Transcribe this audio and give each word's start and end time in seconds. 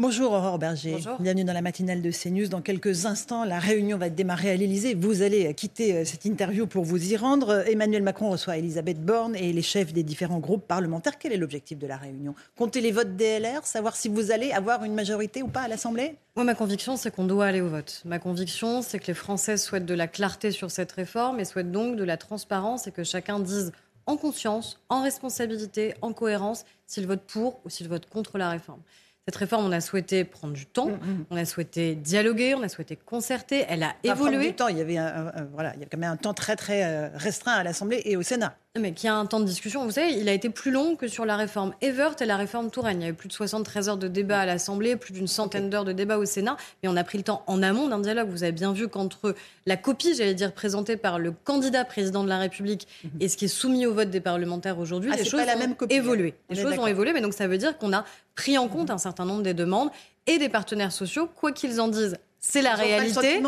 Bonjour 0.00 0.30
Aurore 0.30 0.60
Berger, 0.60 0.92
Bonjour. 0.92 1.20
bienvenue 1.20 1.42
dans 1.42 1.52
la 1.52 1.60
matinale 1.60 2.00
de 2.00 2.12
CNews. 2.12 2.46
Dans 2.46 2.60
quelques 2.60 3.04
instants, 3.04 3.44
la 3.44 3.58
réunion 3.58 3.98
va 3.98 4.10
démarrer 4.10 4.52
à 4.52 4.54
l'Elysée. 4.54 4.94
Vous 4.94 5.22
allez 5.22 5.52
quitter 5.54 5.92
euh, 5.92 6.04
cette 6.04 6.24
interview 6.24 6.68
pour 6.68 6.84
vous 6.84 7.12
y 7.12 7.16
rendre. 7.16 7.48
Euh, 7.48 7.64
Emmanuel 7.64 8.04
Macron 8.04 8.30
reçoit 8.30 8.58
Elisabeth 8.58 9.04
Borne 9.04 9.34
et 9.34 9.52
les 9.52 9.60
chefs 9.60 9.92
des 9.92 10.04
différents 10.04 10.38
groupes 10.38 10.68
parlementaires. 10.68 11.18
Quel 11.18 11.32
est 11.32 11.36
l'objectif 11.36 11.78
de 11.78 11.88
la 11.88 11.96
réunion? 11.96 12.36
Compter 12.56 12.80
les 12.80 12.92
votes 12.92 13.16
DLR, 13.16 13.66
savoir 13.66 13.96
si 13.96 14.08
vous 14.08 14.30
allez 14.30 14.52
avoir 14.52 14.84
une 14.84 14.94
majorité 14.94 15.42
ou 15.42 15.48
pas 15.48 15.62
à 15.62 15.68
l'Assemblée? 15.68 16.14
Moi, 16.36 16.44
ma 16.44 16.54
conviction, 16.54 16.96
c'est 16.96 17.10
qu'on 17.12 17.24
doit 17.24 17.46
aller 17.46 17.60
au 17.60 17.68
vote. 17.68 18.02
Ma 18.04 18.20
conviction, 18.20 18.82
c'est 18.82 19.00
que 19.00 19.08
les 19.08 19.14
Français 19.14 19.56
souhaitent 19.56 19.84
de 19.84 19.94
la 19.94 20.06
clarté 20.06 20.52
sur 20.52 20.70
cette 20.70 20.92
réforme 20.92 21.40
et 21.40 21.44
souhaitent 21.44 21.72
donc 21.72 21.96
de 21.96 22.04
la 22.04 22.16
transparence 22.16 22.86
et 22.86 22.92
que 22.92 23.02
chacun 23.02 23.40
dise 23.40 23.72
en 24.06 24.16
conscience, 24.16 24.80
en 24.90 25.02
responsabilité, 25.02 25.94
en 26.02 26.12
cohérence, 26.12 26.64
s'il 26.86 27.08
vote 27.08 27.22
pour 27.26 27.60
ou 27.64 27.68
s'il 27.68 27.88
vote 27.88 28.06
contre 28.08 28.38
la 28.38 28.48
réforme. 28.48 28.80
Cette 29.28 29.36
réforme, 29.36 29.66
on 29.66 29.72
a 29.72 29.82
souhaité 29.82 30.24
prendre 30.24 30.54
du 30.54 30.64
temps, 30.64 30.88
on 31.28 31.36
a 31.36 31.44
souhaité 31.44 31.94
dialoguer, 31.94 32.54
on 32.54 32.62
a 32.62 32.68
souhaité 32.70 32.96
concerter, 32.96 33.66
elle 33.68 33.82
a 33.82 33.94
évolué. 34.02 34.46
du 34.46 34.54
temps. 34.54 34.68
Il 34.68 34.78
y 34.78 34.80
avait 34.80 34.96
un, 34.96 35.04
un- 35.06 35.26
un- 35.42 35.48
voilà, 35.52 35.74
il 35.74 35.80
y 35.80 35.82
a 35.82 35.86
quand 35.86 35.98
même 35.98 36.10
un 36.10 36.16
temps 36.16 36.32
très 36.32 36.56
très 36.56 36.82
euh, 36.82 37.10
restreint 37.14 37.52
à 37.52 37.62
l'Assemblée 37.62 38.00
et 38.06 38.16
au 38.16 38.22
Sénat. 38.22 38.56
Mais 38.78 38.92
qui 38.92 39.08
a 39.08 39.14
un 39.14 39.26
temps 39.26 39.40
de 39.40 39.44
discussion, 39.44 39.84
vous 39.84 39.90
savez, 39.92 40.12
il 40.12 40.28
a 40.28 40.32
été 40.32 40.50
plus 40.50 40.70
long 40.70 40.94
que 40.94 41.08
sur 41.08 41.24
la 41.24 41.36
réforme 41.36 41.72
Evert 41.80 42.14
et 42.20 42.26
la 42.26 42.36
réforme 42.36 42.70
Touraine. 42.70 43.00
Il 43.00 43.04
y 43.04 43.08
avait 43.08 43.16
plus 43.16 43.26
de 43.28 43.32
73 43.32 43.88
heures 43.88 43.96
de 43.96 44.06
débat 44.08 44.40
à 44.40 44.46
l'Assemblée, 44.46 44.94
plus 44.94 45.12
d'une 45.12 45.26
centaine 45.26 45.68
d'heures 45.68 45.86
de 45.86 45.92
débat 45.92 46.16
au 46.18 46.24
Sénat, 46.26 46.56
mais 46.82 46.88
on 46.88 46.96
a 46.96 47.02
pris 47.02 47.18
le 47.18 47.24
temps 47.24 47.42
en 47.48 47.60
amont 47.62 47.88
d'un 47.88 47.98
dialogue. 47.98 48.28
Vous 48.28 48.44
avez 48.44 48.52
bien 48.52 48.72
vu 48.72 48.86
qu'entre 48.88 49.34
la 49.66 49.76
copie, 49.76 50.14
j'allais 50.14 50.34
dire, 50.34 50.52
présentée 50.52 50.96
par 50.96 51.18
le 51.18 51.32
candidat 51.32 51.84
président 51.84 52.22
de 52.22 52.28
la 52.28 52.38
République 52.38 52.86
et 53.20 53.28
ce 53.28 53.36
qui 53.36 53.46
est 53.46 53.48
soumis 53.48 53.86
au 53.86 53.94
vote 53.94 54.10
des 54.10 54.20
parlementaires 54.20 54.78
aujourd'hui, 54.78 55.10
Ah, 55.12 55.16
les 55.16 55.24
c'est 55.24 55.30
choses 55.30 55.44
la 55.44 55.56
ont 55.56 55.58
même 55.58 55.74
copie, 55.74 55.94
hein. 55.94 55.98
évolué. 55.98 56.34
Les 56.50 56.60
choses 56.62 56.78
ont 56.78 56.86
évolué, 56.86 57.12
mais 57.12 57.20
donc 57.22 57.34
ça 57.34 57.48
veut 57.48 57.58
dire 57.58 57.78
qu'on 57.78 57.92
a 57.92 58.04
pris 58.36 58.58
en 58.58 58.68
compte 58.68 58.90
un 58.90 58.98
certain 58.98 59.24
nombre 59.24 59.42
des 59.42 59.54
demandes 59.54 59.88
et 60.28 60.38
des 60.38 60.50
partenaires 60.50 60.92
sociaux, 60.92 61.28
quoi 61.34 61.50
qu'ils 61.52 61.80
en 61.80 61.88
disent. 61.88 62.16
C'est 62.40 62.62
la 62.62 62.74
réalité. 62.76 63.40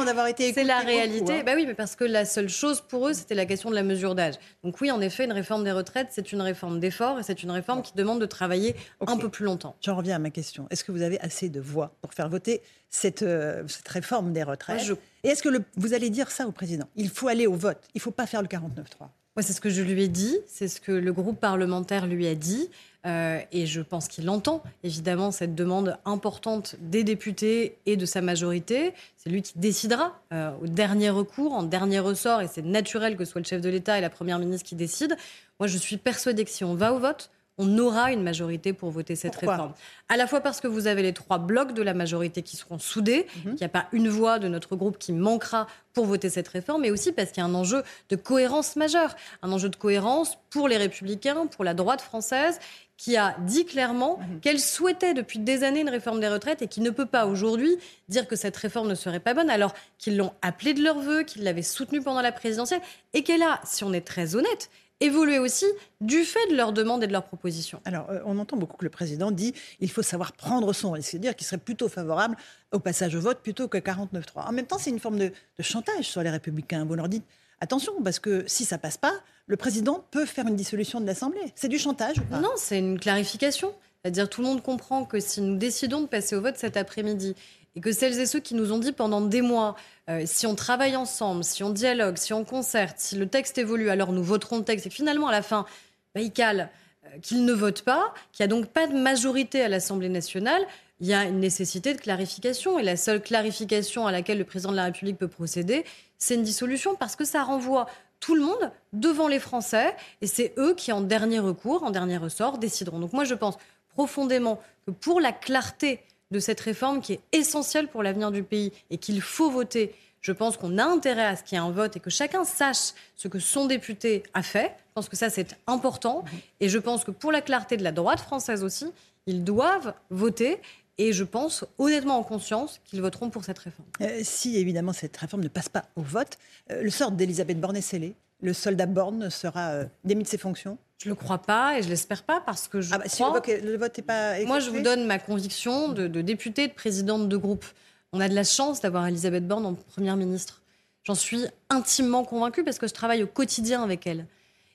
C'est 0.53 0.65
la 0.65 0.77
beaucoup, 0.79 0.87
réalité. 0.89 1.33
hein. 1.33 1.43
Bah 1.47 1.53
oui, 1.55 1.65
mais 1.67 1.75
parce 1.75 1.95
que 1.97 2.05
la 2.05 2.25
seule 2.25 2.49
chose 2.49 2.81
pour 2.81 3.09
eux, 3.09 3.13
c'était 3.13 3.35
la 3.37 3.47
question 3.47 3.71
de 3.71 3.75
la 3.77 3.83
mesure 3.85 4.15
d'âge. 4.15 4.35
Donc 4.65 4.81
oui, 4.81 4.91
en 4.91 5.01
effet, 5.01 5.25
une 5.25 5.33
réforme 5.33 5.63
des 5.65 5.73
retraites, 5.73 6.09
c'est 6.11 6.33
une 6.33 6.41
réforme 6.43 6.81
d'effort 6.81 7.19
et 7.19 7.23
c'est 7.23 7.43
une 7.43 7.51
réforme 7.53 7.83
qui 7.83 7.93
demande 7.95 8.21
de 8.21 8.27
travailler 8.27 8.75
un 9.07 9.17
peu 9.17 9.29
plus 9.29 9.45
longtemps. 9.45 9.77
J'en 9.81 9.95
reviens 9.97 10.17
à 10.17 10.19
ma 10.19 10.31
question. 10.31 10.67
Est-ce 10.71 10.83
que 10.85 10.91
vous 10.93 11.03
avez 11.03 11.21
assez 11.21 11.49
de 11.49 11.61
voix 11.61 11.95
pour 12.03 12.13
faire 12.15 12.29
voter 12.29 12.63
cette, 12.91 13.23
euh, 13.23 13.63
cette 13.69 13.89
réforme 13.89 14.33
des 14.33 14.43
retraites? 14.43 14.81
je- 14.85 14.95
Et 15.23 15.29
est-ce 15.29 15.43
que 15.43 15.49
le- 15.49 15.63
vous 15.77 15.95
allez 15.95 16.11
dire 16.11 16.31
ça 16.31 16.47
au 16.49 16.53
président? 16.53 16.87
Il 16.97 17.11
faut 17.11 17.29
aller 17.29 17.47
au 17.47 17.55
vote. 17.55 17.79
Il 17.95 17.99
ne 17.99 18.03
faut 18.03 18.11
pas 18.11 18.27
faire 18.27 18.43
le 18.43 18.49
49-3. 18.49 19.09
Moi, 19.36 19.45
c'est 19.45 19.53
ce 19.53 19.61
que 19.61 19.70
je 19.70 19.83
lui 19.83 20.03
ai 20.03 20.09
dit, 20.09 20.36
c'est 20.47 20.67
ce 20.67 20.81
que 20.81 20.91
le 20.91 21.12
groupe 21.12 21.39
parlementaire 21.39 22.06
lui 22.06 22.27
a 22.27 22.34
dit, 22.34 22.69
euh, 23.06 23.39
et 23.53 23.64
je 23.64 23.81
pense 23.81 24.09
qu'il 24.09 24.28
entend 24.28 24.62
évidemment 24.83 25.31
cette 25.31 25.55
demande 25.55 25.97
importante 26.05 26.75
des 26.81 27.05
députés 27.05 27.78
et 27.87 27.97
de 27.97 28.05
sa 28.06 28.22
majorité. 28.22 28.92
C'est 29.17 29.31
lui 29.31 29.42
qui 29.42 29.53
décidera 29.56 30.20
euh, 30.33 30.50
au 30.61 30.67
dernier 30.67 31.11
recours, 31.11 31.53
en 31.53 31.62
dernier 31.62 32.00
ressort, 32.00 32.43
et 32.43 32.49
c'est 32.49 32.65
naturel 32.65 33.16
que 33.16 33.25
ce 33.25 33.31
soit 33.31 33.41
le 33.41 33.47
chef 33.47 33.60
de 33.60 33.69
l'État 33.69 33.97
et 33.97 34.00
la 34.00 34.10
première 34.10 34.41
ministre 34.41 34.69
qui 34.69 34.75
décident. 34.75 35.15
Moi, 35.60 35.69
je 35.69 35.78
suis 35.78 35.97
persuadée 35.97 36.44
que 36.44 36.50
si 36.50 36.65
on 36.65 36.75
va 36.75 36.93
au 36.93 36.99
vote, 36.99 37.31
on 37.62 37.78
aura 37.78 38.10
une 38.10 38.22
majorité 38.22 38.72
pour 38.72 38.91
voter 38.91 39.15
cette 39.16 39.34
Pourquoi 39.34 39.53
réforme. 39.53 39.72
À 40.09 40.16
la 40.16 40.26
fois 40.26 40.41
parce 40.41 40.60
que 40.60 40.66
vous 40.66 40.87
avez 40.87 41.03
les 41.03 41.12
trois 41.12 41.38
blocs 41.38 41.75
de 41.75 41.82
la 41.82 41.93
majorité 41.94 42.41
qui 42.43 42.56
seront 42.56 42.78
soudés, 42.78 43.26
Mhm. 43.37 43.43
qu'il 43.53 43.60
n'y 43.60 43.65
a 43.65 43.69
pas 43.69 43.87
une 43.93 44.09
voix 44.09 44.38
de 44.38 44.48
notre 44.48 44.76
groupe 44.76 44.98
qui 44.98 45.12
manquera 45.12 45.66
pour 45.93 46.06
voter 46.06 46.31
cette 46.31 46.49
réforme, 46.49 46.82
mais 46.82 46.91
aussi 46.91 47.12
parce 47.12 47.31
qu'il 47.32 47.43
y 47.43 47.47
a 47.47 47.49
un 47.49 47.54
enjeu 47.54 47.82
de 48.09 48.16
cohérence 48.16 48.76
majeure. 48.76 49.15
Un 49.43 49.53
enjeu 49.53 49.69
de 49.69 49.76
cohérence 49.76 50.38
pour 50.49 50.69
les 50.69 50.78
républicains, 50.78 51.47
pour 51.47 51.65
la 51.65 51.75
droite 51.75 52.00
française, 52.00 52.59
qui 52.97 53.16
a 53.16 53.34
dit 53.47 53.65
clairement 53.65 54.19
Mhm. 54.19 54.41
qu'elle 54.41 54.60
souhaitait 54.60 55.15
depuis 55.15 55.38
des 55.38 55.62
années 55.65 55.81
une 55.81 55.88
réforme 55.88 56.20
des 56.20 56.28
retraites 56.28 56.62
et 56.62 56.66
qui 56.69 56.81
ne 56.81 56.91
peut 56.91 57.06
pas 57.06 57.26
aujourd'hui 57.26 57.76
dire 58.09 58.26
que 58.26 58.37
cette 58.37 58.56
réforme 58.56 58.88
ne 58.88 58.94
serait 58.94 59.20
pas 59.20 59.34
bonne, 59.34 59.50
alors 59.50 59.75
qu'ils 59.99 60.16
l'ont 60.16 60.32
appelée 60.43 60.75
de 60.75 60.82
leur 60.82 60.99
vœu, 60.99 61.22
qu'ils 61.22 61.43
l'avaient 61.44 61.62
soutenue 61.62 62.00
pendant 62.03 62.20
la 62.22 62.32
présidentielle, 62.32 62.81
et 63.15 63.22
qu'elle 63.22 63.43
a, 63.43 63.60
si 63.65 63.84
on 63.84 63.93
est 63.93 64.06
très 64.06 64.34
honnête, 64.37 64.70
évolué 65.00 65.38
aussi 65.38 65.66
du 66.00 66.25
fait 66.25 66.47
de 66.50 66.56
leurs 66.56 66.72
demandes 66.72 67.03
et 67.03 67.06
de 67.06 67.12
leurs 67.12 67.25
propositions. 67.25 67.81
Alors, 67.84 68.11
euh, 68.11 68.21
on 68.27 68.38
entend 68.38 68.56
beaucoup 68.56 68.77
que 68.77 68.84
le 68.84 68.91
président 68.91 69.31
dit 69.31 69.55
il 69.81 69.91
faut 69.91 70.03
savoir 70.03 70.33
prendre 70.33 70.72
son 70.72 70.93
risque, 70.93 71.11
c'est-à-dire 71.11 71.34
qu'il 71.34 71.47
serait 71.47 71.59
plutôt 71.59 71.88
favorable 71.88 72.37
au 72.72 72.78
passage 72.78 73.15
au 73.15 73.21
vote 73.21 73.41
plutôt 73.43 73.69
que 73.69 73.78
49-3. 73.78 74.47
En 74.49 74.53
même 74.53 74.66
temps, 74.66 74.78
c'est 74.78 74.91
une 74.91 75.00
forme 75.00 75.19
de, 75.19 75.33
de 75.59 75.62
chantage 75.62 76.05
sur 76.05 76.22
les 76.22 76.31
républicains. 76.31 76.84
Vous 76.84 76.94
leur 76.94 77.09
dites 77.09 77.25
attention, 77.61 77.93
parce 78.03 78.19
que 78.19 78.44
si 78.47 78.65
ça 78.65 78.78
passe 78.78 78.97
pas, 78.97 79.12
le 79.47 79.56
président 79.56 80.05
peut 80.11 80.27
faire 80.27 80.47
une 80.47 80.56
dissolution 80.56 81.00
de 81.00 81.06
l'Assemblée. 81.06 81.53
C'est 81.55 81.69
du 81.69 81.78
chantage 81.78 82.19
ou 82.19 82.22
pas? 82.22 82.38
Non, 82.38 82.53
c'est 82.56 82.78
une 82.78 82.99
clarification. 82.99 83.75
C'est-à-dire 84.03 84.31
tout 84.31 84.41
le 84.41 84.47
monde 84.47 84.62
comprend 84.62 85.05
que 85.05 85.21
si 85.21 85.43
nous 85.43 85.56
décidons 85.56 86.00
de 86.00 86.06
passer 86.06 86.34
au 86.34 86.41
vote 86.41 86.56
cet 86.56 86.77
après-midi 86.77 87.34
et 87.76 87.81
que 87.81 87.92
celles 87.92 88.19
et 88.19 88.26
ceux 88.26 88.41
qui 88.41 88.54
nous 88.54 88.72
ont 88.72 88.78
dit 88.78 88.92
pendant 88.92 89.20
des 89.20 89.42
mois, 89.42 89.76
euh, 90.08 90.22
si 90.26 90.47
on 90.47 90.54
travaille 90.54 90.97
ensemble, 90.97 91.44
si 91.44 91.62
on 91.62 91.70
dialogue, 91.70 92.16
si 92.16 92.32
on 92.32 92.44
concerte, 92.44 92.98
si 92.98 93.16
le 93.16 93.26
texte 93.26 93.58
évolue, 93.58 93.91
alors 93.91 94.12
nous 94.12 94.25
voterons 94.25 94.58
le 94.58 94.64
texte 94.64 94.86
et 94.86 94.91
finalement 94.91 95.28
à 95.28 95.32
la 95.32 95.42
fin, 95.42 95.66
bah, 96.14 96.20
ils 96.20 96.32
calent, 96.32 96.69
euh, 97.06 97.19
qu'ils 97.22 97.44
ne 97.44 97.53
votent 97.53 97.82
pas, 97.82 98.12
qu'il 98.32 98.44
n'y 98.44 98.53
a 98.53 98.56
donc 98.56 98.66
pas 98.66 98.86
de 98.86 98.97
majorité 98.97 99.62
à 99.62 99.69
l'Assemblée 99.69 100.08
nationale, 100.08 100.66
il 101.00 101.06
y 101.06 101.14
a 101.14 101.25
une 101.25 101.41
nécessité 101.41 101.94
de 101.94 102.00
clarification. 102.00 102.78
Et 102.78 102.82
la 102.82 102.97
seule 102.97 103.22
clarification 103.22 104.06
à 104.06 104.12
laquelle 104.12 104.38
le 104.38 104.44
président 104.44 104.70
de 104.70 104.76
la 104.76 104.84
République 104.84 105.19
peut 105.19 105.28
procéder, 105.28 105.84
c'est 106.19 106.34
une 106.34 106.42
dissolution 106.42 106.94
parce 106.94 107.16
que 107.16 107.25
ça 107.25 107.42
renvoie 107.42 107.87
tout 108.20 108.34
le 108.34 108.42
monde 108.42 108.70
devant 108.92 109.28
les 109.28 109.38
Français 109.38 109.97
et 110.20 110.26
c'est 110.26 110.52
eux 110.58 110.75
qui, 110.75 110.92
en 110.92 111.00
dernier 111.00 111.38
recours, 111.38 111.84
en 111.84 111.91
dernier 111.91 112.19
ressort, 112.19 112.58
décideront. 112.58 112.98
Donc 112.98 113.14
moi, 113.14 113.25
je 113.25 113.34
pense 113.34 113.56
profondément 113.88 114.60
que 114.87 114.91
pour 114.91 115.20
la 115.20 115.32
clarté 115.32 116.02
de 116.31 116.39
cette 116.39 116.61
réforme 116.61 117.01
qui 117.01 117.15
est 117.15 117.21
essentielle 117.33 117.89
pour 117.89 118.03
l'avenir 118.03 118.31
du 118.31 118.43
pays 118.43 118.73
et 118.91 118.99
qu'il 118.99 119.21
faut 119.21 119.51
voter, 119.51 119.95
je 120.21 120.33
pense 120.33 120.57
qu'on 120.57 120.79
a 120.79 120.85
intérêt 120.85 121.25
à 121.25 121.37
ce 121.37 121.43
qu'il 121.43 121.57
y 121.57 121.61
ait 121.61 121.65
un 121.65 121.71
vote 121.71 121.97
et 121.97 122.01
que 122.01 122.11
chacun 122.11 122.45
sache 122.45 122.93
ce 123.17 123.29
que 123.29 123.39
son 123.39 123.67
député 123.67 124.23
a 124.35 124.43
fait. 124.43 124.75
Je 124.89 124.93
pense 124.95 125.09
que 125.09 125.17
ça, 125.17 125.31
c'est 125.31 125.57
important. 125.67 126.25
Et 126.61 126.69
je 126.69 126.79
pense 126.79 127.05
que 127.05 127.11
pour 127.11 127.33
la 127.33 127.41
clarté 127.41 127.77
de 127.77 127.83
la 127.83 127.93
droite 127.93 128.21
française 128.21 128.63
aussi, 128.63 128.93
ils 129.27 129.45
doivent 129.45 129.95
voter. 130.11 130.61
Et 130.99 131.15
je 131.15 131.25
pense, 131.25 131.65
honnêtement 131.79 132.19
en 132.19 132.23
conscience, 132.23 132.81
qu'ils 132.85 133.01
voteront 133.01 133.31
pour 133.31 133.45
cette 133.45 133.59
réforme. 133.59 133.89
Euh, 134.03 134.21
Si 134.23 134.59
évidemment 134.59 134.93
cette 134.93 135.17
réforme 135.17 135.43
ne 135.43 135.49
passe 135.49 135.71
pas 135.71 135.87
au 135.97 136.03
vote, 136.03 136.37
euh, 136.71 136.83
le 136.83 136.91
sort 136.91 137.11
d'Elisabeth 137.11 137.59
Borne 137.59 137.77
est 137.77 137.81
scellé. 137.81 138.15
Le 138.43 138.53
soldat 138.53 138.85
Borne 138.85 139.31
sera 139.31 139.71
euh, 139.71 139.85
démis 140.05 140.25
de 140.25 140.29
ses 140.29 140.37
fonctions. 140.37 140.77
Je 141.03 141.09
ne 141.09 141.12
le 141.12 141.15
crois 141.15 141.38
pas 141.38 141.78
et 141.78 141.83
je 141.83 141.88
l'espère 141.88 142.25
pas 142.25 142.43
parce 142.44 142.69
que 142.69 142.83
je 142.83 142.93
Ah 142.93 142.99
bah, 142.99 143.05
si 143.06 143.22
le 143.22 143.28
crois... 143.28 143.41
vote, 143.41 143.62
le 143.62 143.77
vote 143.78 143.97
n'est 143.97 144.05
pas. 144.05 144.38
Moi, 144.44 144.61
je 144.61 144.69
vous 144.69 144.83
donne 144.83 145.06
ma 145.06 145.19
conviction 145.19 145.88
de, 145.88 146.06
de 146.06 146.21
députée, 146.21 146.69
de 146.69 146.75
présidente 146.75 147.27
de 147.27 147.37
groupe. 147.38 147.65
On 148.12 148.21
a 148.21 148.28
de 148.28 148.34
la 148.34 148.44
chance 148.44 148.83
d'avoir 148.83 149.06
Elisabeth 149.06 149.47
Borne 149.49 149.65
en 149.65 149.75
première 149.75 150.16
ministre. 150.16 150.61
J'en 151.05 151.15
suis 151.15 151.47
intimement 151.71 152.25
convaincue 152.25 152.65
parce 152.65 152.78
que 152.78 152.87
je 152.87 152.93
travaille 152.93 153.22
au 153.22 153.27
quotidien 153.27 153.83
avec 153.83 154.06
elle. 154.06 154.27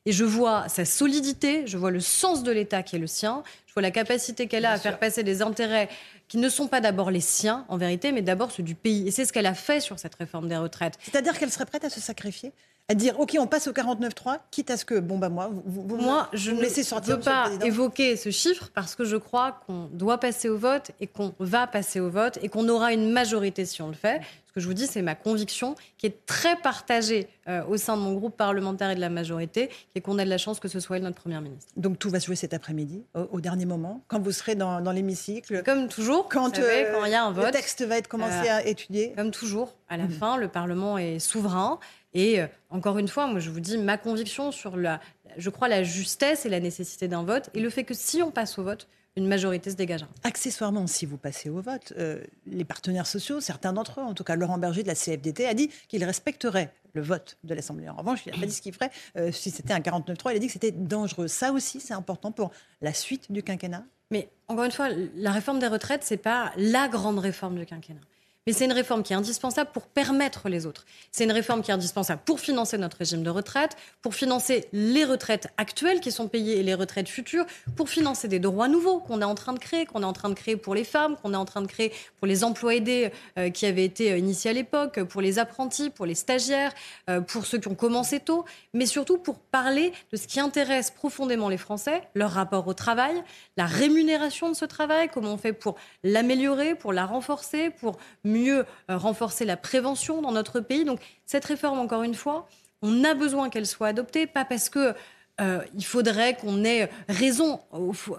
Et 0.08 0.12
je 0.12 0.24
vois 0.24 0.68
sa 0.68 0.86
solidité, 0.86 1.68
je 1.68 1.78
vois 1.78 1.92
le 1.92 2.00
sens 2.00 2.44
de 2.44 2.52
l'État 2.52 2.82
qui 2.82 2.96
est 2.96 3.00
le 3.00 3.08
sien, 3.08 3.44
je 3.68 3.74
vois 3.74 3.82
la 3.82 3.92
capacité 3.92 4.48
qu'elle 4.48 4.66
a 4.66 4.72
à 4.72 4.78
faire 4.78 5.00
passer 5.00 5.24
des 5.24 5.42
intérêts 5.42 5.90
qui 6.28 6.38
ne 6.38 6.50
sont 6.50 6.68
pas 6.68 6.82
d'abord 6.82 7.12
les 7.12 7.22
siens, 7.22 7.66
en 7.70 7.78
vérité, 7.78 8.12
mais 8.12 8.22
d'abord 8.22 8.52
ceux 8.52 8.64
du 8.64 8.76
pays. 8.76 9.08
Et 9.08 9.12
c'est 9.12 9.26
ce 9.26 9.34
qu'elle 9.34 9.46
a 9.46 9.54
fait 9.54 9.80
sur 9.80 10.00
cette 10.00 10.16
réforme 10.16 10.48
des 10.48 10.58
retraites. 10.58 10.98
C'est-à-dire 11.04 11.38
qu'elle 11.38 11.52
serait 11.52 11.66
prête 11.66 11.86
à 11.86 11.90
se 11.90 12.00
sacrifier? 12.00 12.52
À 12.88 12.94
dire, 12.94 13.20
OK, 13.20 13.36
on 13.40 13.48
passe 13.48 13.68
au 13.68 13.72
49-3, 13.72 14.38
quitte 14.52 14.70
à 14.70 14.78
ce 14.78 14.86
que, 14.86 15.00
bon, 15.00 15.18
bah 15.18 15.30
moi, 15.30 15.50
vous, 15.66 15.98
Moi, 15.98 16.30
je 16.34 16.52
me 16.52 16.58
ne 16.58 16.62
laissez 16.62 16.84
sortir, 16.84 17.18
monsieur 17.18 17.32
le 17.32 17.58
pas 17.58 17.66
évoquer 17.66 18.16
ce 18.16 18.30
chiffre 18.30 18.70
parce 18.76 18.94
que 18.94 19.06
je 19.06 19.18
crois 19.18 19.60
qu'on 19.66 19.90
doit 19.92 20.20
passer 20.20 20.50
au 20.50 20.58
vote 20.60 20.92
et 21.00 21.08
qu'on 21.08 21.34
va 21.40 21.66
passer 21.66 22.00
au 22.00 22.12
vote 22.12 22.38
et 22.44 22.50
qu'on 22.50 22.70
aura 22.70 22.94
une 22.94 23.10
majorité 23.12 23.66
si 23.66 23.82
on 23.82 23.88
le 23.88 23.96
fait. 23.96 24.22
Ce 24.46 24.52
que 24.54 24.60
je 24.60 24.68
vous 24.68 24.76
dis, 24.76 24.86
c'est 24.86 25.02
ma 25.02 25.16
conviction 25.16 25.74
qui 25.98 26.06
est 26.06 26.26
très 26.28 26.56
partagée 26.58 27.28
euh, 27.48 27.64
au 27.68 27.76
sein 27.76 27.98
de 27.98 28.02
mon 28.04 28.14
groupe 28.14 28.38
parlementaire 28.38 28.92
et 28.92 28.96
de 28.96 29.02
la 29.02 29.10
majorité, 29.10 29.70
est 29.96 30.02
qu'on 30.02 30.20
a 30.20 30.24
de 30.24 30.30
la 30.30 30.38
chance 30.38 30.60
que 30.60 30.68
ce 30.68 30.80
soit 30.80 30.98
elle 30.98 31.04
notre 31.04 31.20
première 31.20 31.42
ministre. 31.42 31.74
Donc 31.78 31.98
tout 31.98 32.12
va 32.12 32.20
se 32.20 32.28
jouer 32.28 32.36
cet 32.36 32.54
après-midi, 32.54 33.04
au, 33.16 33.22
au 33.32 33.42
dernier 33.42 33.66
moment, 33.66 34.04
quand 34.08 34.22
vous 34.22 34.32
serez 34.32 34.54
dans, 34.54 34.80
dans 34.80 34.92
l'hémicycle, 34.92 35.64
Comme 35.64 35.88
toujours, 35.90 36.30
quand, 36.30 36.60
euh, 36.60 37.02
il 37.06 37.12
y 37.12 37.16
a 37.16 37.24
un 37.26 37.32
le 37.32 37.36
vote, 37.42 37.52
texte 37.52 37.82
va 37.82 37.98
être 37.98 38.08
commencé 38.08 38.48
euh, 38.48 38.58
à 38.58 38.64
étudier. 38.64 39.12
Comme 39.18 39.32
toujours, 39.32 39.74
à 39.90 39.98
la 39.98 40.04
Mhm. 40.04 40.12
fin, 40.12 40.38
le 40.38 40.48
Parlement 40.48 41.00
est 41.00 41.18
souverain. 41.20 41.80
Et 42.16 42.42
euh, 42.42 42.48
encore 42.72 42.98
une 42.98 43.10
fois, 43.10 43.28
moi, 43.28 43.40
je 43.40 43.52
vous 43.52 43.60
dis 43.60 43.78
ma 43.78 43.98
conviction 43.98 44.52
sur 44.52 44.78
la, 44.78 45.00
je 45.38 45.50
crois, 45.52 45.68
la 45.68 45.84
justesse 45.84 46.46
et 46.46 46.50
la 46.50 46.60
nécessité 46.60 47.08
d'un 47.08 47.24
vote, 47.24 47.50
et 47.54 47.60
le 47.60 47.70
fait 47.70 47.84
que 47.84 47.94
si 47.94 48.24
on 48.24 48.32
passe 48.32 48.58
au 48.58 48.64
vote, 48.64 48.88
une 49.18 49.28
majorité 49.28 49.70
se 49.70 49.76
dégagera. 49.76 50.10
Accessoirement, 50.24 50.88
si 50.88 51.06
vous 51.06 51.18
passez 51.18 51.50
au 51.50 51.62
vote, 51.62 51.94
euh, 51.98 52.22
les 52.48 52.66
partenaires 52.66 53.08
sociaux, 53.08 53.40
certains 53.40 53.74
d'entre 53.74 54.00
eux, 54.00 54.04
en 54.04 54.14
tout 54.14 54.24
cas 54.24 54.36
Laurent 54.36 54.58
Berger 54.58 54.84
de 54.84 54.88
la 54.88 54.96
CFDT, 54.96 55.46
a 55.46 55.54
dit 55.54 55.70
qu'il 55.88 56.04
respecterait 56.04 56.74
le 56.94 57.02
vote 57.02 57.38
de 57.44 57.54
l'Assemblée. 57.54 57.88
En 57.90 57.96
revanche, 57.96 58.22
il 58.26 58.34
n'a 58.34 58.40
pas 58.40 58.46
dit 58.46 58.54
ce 58.54 58.62
qu'il 58.62 58.74
ferait 58.74 58.92
euh, 59.18 59.32
si 59.32 59.52
c'était 59.52 59.74
un 59.74 59.80
49-3. 59.80 60.32
Il 60.32 60.36
a 60.36 60.40
dit 60.40 60.48
que 60.48 60.54
c'était 60.54 60.72
dangereux. 60.72 61.28
Ça 61.28 61.52
aussi, 61.52 61.80
c'est 61.80 61.94
important 61.94 62.32
pour 62.32 62.52
la 62.82 62.94
suite 62.94 63.32
du 63.32 63.44
quinquennat? 63.44 63.86
Mais 64.12 64.30
encore 64.48 64.66
une 64.66 64.72
fois, 64.72 64.90
la 65.16 65.32
réforme 65.32 65.60
des 65.60 65.68
retraites, 65.68 66.04
c'est 66.04 66.18
pas 66.18 66.52
la 66.58 66.88
grande 66.88 67.20
réforme 67.20 67.58
du 67.58 67.66
quinquennat. 67.66 68.02
Mais 68.48 68.54
c'est 68.54 68.66
une 68.66 68.74
réforme 68.74 69.02
qui 69.02 69.12
est 69.12 69.16
indispensable 69.16 69.72
pour 69.74 69.88
permettre 69.88 70.50
les 70.50 70.68
autres. 70.68 70.86
C'est 71.12 71.24
une 71.24 71.32
réforme 71.32 71.64
qui 71.64 71.72
est 71.72 71.74
indispensable 71.74 72.22
pour 72.26 72.40
financer 72.40 72.78
notre 72.78 72.98
régime 72.98 73.24
de 73.24 73.32
retraite, 73.32 73.76
pour 74.04 74.14
financer 74.14 74.70
les 74.72 75.04
retraites 75.04 75.48
actuelles 75.58 76.00
qui 76.00 76.12
sont 76.12 76.28
payées 76.28 76.60
et 76.60 76.62
les 76.62 76.76
retraites 76.76 77.10
futures, 77.10 77.48
pour 77.76 77.90
financer 77.90 78.28
des 78.28 78.38
droits 78.38 78.68
nouveaux 78.68 79.00
qu'on 79.00 79.20
est 79.22 79.26
en 79.26 79.34
train 79.34 79.54
de 79.54 79.58
créer, 79.58 79.88
qu'on 79.88 80.04
est 80.04 80.06
en 80.06 80.14
train 80.14 80.30
de 80.30 80.36
créer 80.36 80.58
pour 80.58 80.76
les 80.76 80.84
femmes, 80.84 81.18
qu'on 81.18 81.34
est 81.34 81.38
en 81.38 81.46
train 81.46 81.64
de 81.64 81.68
créer 81.68 81.92
pour 82.20 82.28
les 82.28 82.44
emplois 82.44 82.76
aidés 82.76 83.10
euh, 83.40 83.50
qui 83.50 83.66
avaient 83.66 83.84
été 83.84 84.12
euh, 84.12 84.20
initiés 84.20 84.52
à 84.52 84.54
l'époque, 84.54 85.02
pour 85.06 85.22
les 85.22 85.40
apprentis, 85.40 85.90
pour 85.90 86.06
les 86.06 86.14
stagiaires, 86.14 86.76
euh, 87.10 87.22
pour 87.22 87.48
ceux 87.48 87.58
qui 87.58 87.68
ont 87.68 87.74
commencé 87.74 88.20
tôt, 88.20 88.46
mais 88.76 88.86
surtout 88.86 89.18
pour 89.18 89.40
parler 89.40 89.92
de 90.12 90.18
ce 90.18 90.28
qui 90.28 90.40
intéresse 90.40 90.92
profondément 90.92 91.50
les 91.50 91.58
Français, 91.58 92.04
leur 92.14 92.30
rapport 92.30 92.68
au 92.68 92.76
travail, 92.76 93.24
la 93.58 93.66
rémunération 93.66 94.50
de 94.50 94.56
ce 94.56 94.66
travail, 94.66 95.10
comment 95.12 95.34
on 95.34 95.38
fait 95.38 95.54
pour 95.54 95.78
l'améliorer, 96.04 96.76
pour 96.76 96.94
la 96.94 97.08
renforcer, 97.08 97.72
pour 97.72 97.98
mieux 98.24 98.35
euh, 98.36 98.64
renforcer 98.88 99.46
la 99.46 99.58
prévention 99.58 100.22
dans 100.22 100.32
notre 100.32 100.60
pays. 100.60 100.86
Donc 100.86 101.00
cette 101.26 101.46
réforme, 101.46 101.80
encore 101.80 102.04
une 102.04 102.16
fois, 102.16 102.48
on 102.82 103.04
a 103.04 103.14
besoin 103.14 103.50
qu'elle 103.50 103.66
soit 103.66 103.88
adoptée, 103.88 104.28
pas 104.28 104.46
parce 104.46 104.70
que 104.70 104.94
euh, 105.42 105.62
il 105.74 105.86
faudrait 105.86 106.36
qu'on 106.38 106.64
ait 106.64 106.90
raison. 107.10 107.60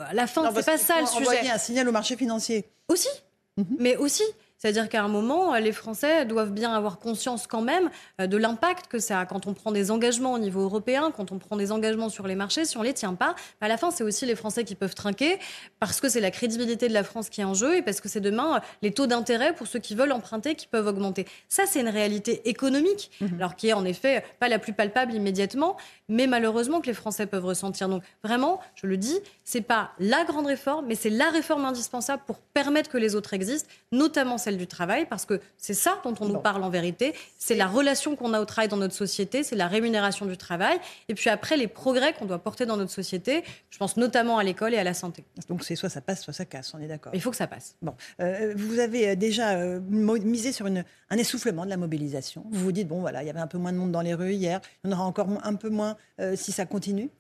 À 0.01 0.15
la 0.15 0.27
fin, 0.27 0.51
c'est 0.55 0.67
pas 0.67 0.79
ça 0.79 1.01
le 1.01 1.07
sujet. 1.07 1.21
Envoyer 1.21 1.51
un 1.51 1.59
signal 1.59 1.89
au 1.89 1.93
marché 1.93 2.17
financier. 2.17 2.67
Aussi, 2.89 3.09
mhm. 3.57 3.77
mais 3.79 3.97
aussi. 3.97 4.25
C'est-à-dire 4.59 4.89
qu'à 4.89 5.03
un 5.03 5.09
moment, 5.09 5.55
les 5.55 5.73
Français 5.73 6.25
doivent 6.25 6.53
bien 6.53 6.73
avoir 6.73 6.99
conscience 6.99 7.47
quand 7.47 7.63
même 7.63 7.91
euh, 8.21 8.27
de 8.27 8.37
l'impact 8.37 8.87
que 8.89 8.99
ça 8.99 9.21
a 9.21 9.27
quand 9.27 9.47
on 9.47 9.55
prend 9.55 9.73
des 9.73 9.91
engagements 9.91 10.33
au 10.33 10.39
niveau 10.39 10.63
européen, 10.63 11.13
quand 11.15 11.33
on 11.33 11.39
prend 11.39 11.57
des 11.57 11.73
engagements 11.73 12.09
sur 12.09 12.27
les 12.27 12.35
marchés. 12.35 12.65
Si 12.65 12.77
on 12.77 12.83
les 12.83 12.95
tient 12.95 13.15
pas, 13.15 13.35
à 13.61 13.69
la 13.69 13.77
fin, 13.77 13.91
c'est 13.91 14.05
aussi 14.05 14.27
les 14.27 14.35
Français 14.35 14.65
qui 14.65 14.75
peuvent 14.75 14.95
trinquer 14.95 15.39
parce 15.81 16.01
que 16.01 16.09
c'est 16.09 16.21
la 16.21 16.31
crédibilité 16.31 16.89
de 16.89 16.95
la 16.95 17.05
France 17.05 17.29
qui 17.29 17.41
est 17.41 17.45
en 17.45 17.55
jeu 17.55 17.77
et 17.77 17.83
parce 17.83 18.01
que 18.01 18.09
c'est 18.09 18.21
demain 18.21 18.57
euh, 18.57 18.61
les 18.83 18.93
taux 18.93 19.07
d'intérêt 19.07 19.55
pour 19.55 19.67
ceux 19.67 19.79
qui 19.79 19.95
veulent 19.95 20.13
emprunter 20.13 20.55
qui 20.55 20.67
peuvent 20.67 20.87
augmenter. 20.87 21.27
Ça, 21.49 21.65
c'est 21.67 21.81
une 21.81 21.89
réalité 21.89 22.49
économique, 22.49 23.11
mhm. 23.21 23.37
alors 23.39 23.57
qui 23.57 23.69
est 23.69 23.73
en 23.73 23.85
effet 23.85 24.25
pas 24.41 24.49
la 24.49 24.59
plus 24.59 24.73
palpable 24.73 25.15
immédiatement, 25.15 25.77
mais 26.09 26.27
malheureusement 26.27 26.81
que 26.81 26.87
les 26.87 26.95
Français 26.95 27.27
peuvent 27.27 27.45
ressentir. 27.45 27.89
Donc 27.89 28.03
vraiment, 28.23 28.61
je 28.75 28.87
le 28.87 28.97
dis, 28.97 29.19
c'est 29.45 29.61
pas 29.61 29.91
la 29.99 30.25
grande 30.25 30.47
réforme, 30.47 30.87
mais 30.87 30.95
c'est 30.95 31.11
la 31.11 31.31
réforme 31.31 31.65
indispensable 31.65 32.23
pour 32.27 32.39
permettre 32.39 32.91
que 32.91 32.99
les 32.99 33.15
autres 33.15 33.35
existent, 33.35 33.69
notamment 33.93 34.39
celle 34.47 34.59
du 34.59 34.69
travail, 34.69 35.07
parce 35.07 35.25
que 35.25 35.41
c'est 35.59 35.75
ça 35.75 36.01
dont 36.05 36.15
on 36.21 36.27
nous 36.27 36.39
parle 36.39 36.63
en 36.63 36.71
vérité. 36.71 37.15
C'est 37.37 37.57
la 37.57 37.67
relation 37.67 38.15
qu'on 38.15 38.33
a 38.33 38.41
au 38.41 38.45
travail 38.45 38.69
dans 38.69 38.77
notre 38.77 38.95
société, 38.95 39.43
c'est 39.43 39.57
la 39.57 39.67
rémunération 39.67 40.25
du 40.25 40.37
travail, 40.37 40.79
et 41.09 41.15
puis 41.15 41.31
après 41.31 41.57
les 41.57 41.67
progrès 41.67 42.13
qu'on 42.13 42.27
doit 42.27 42.39
porter 42.39 42.65
dans 42.65 42.77
notre 42.77 42.93
société. 42.93 43.43
Je 43.71 43.79
pense 43.79 43.97
notamment 43.97 44.39
à 44.39 44.45
l'école 44.45 44.73
et 44.73 44.79
à 44.79 44.85
la 44.85 44.95
santé. 44.95 45.25
Donc 45.49 45.65
c'est 45.65 45.75
soit 45.75 45.89
ça 45.89 46.01
passe, 46.01 46.23
soit 46.23 46.33
ça 46.33 46.45
casse, 46.45 46.73
on 46.75 46.81
est 46.81 46.87
d'accord. 46.87 47.13
Il 47.13 47.21
faut 47.21 47.33
que 47.33 47.37
ça 47.37 47.49
passe. 47.49 47.75
Bon, 47.83 47.95
euh, 48.21 48.55
vous 48.57 48.79
avez 48.79 49.09
euh, 49.09 49.15
déjà 49.17 49.57
euh, 49.57 49.81
misé 49.81 50.53
sur 50.53 50.69
une, 50.69 50.85
un 51.11 51.17
essoufflement 51.17 51.65
de 51.65 51.71
la 51.71 51.77
mobilisation. 51.77 52.45
Vous 52.53 52.61
vous 52.61 52.73
dites 52.73 52.87
bon 52.87 53.01
voilà, 53.01 53.25
il 53.25 53.27
y 53.27 53.31
avait 53.31 53.41
un 53.41 53.49
peu 53.49 53.59
moins 53.59 53.73
de 53.73 53.79
monde 53.79 53.91
dans 53.91 54.01
les 54.01 54.15
rues 54.15 54.35
hier, 54.35 54.61
il 54.85 54.91
y 54.91 54.95
en 54.95 54.97
aura 54.97 55.07
encore 55.07 55.27
un 55.43 55.55
peu 55.57 55.71
moins 55.71 55.97
si 56.37 56.53
ça 56.53 56.67
continue? 56.67 57.11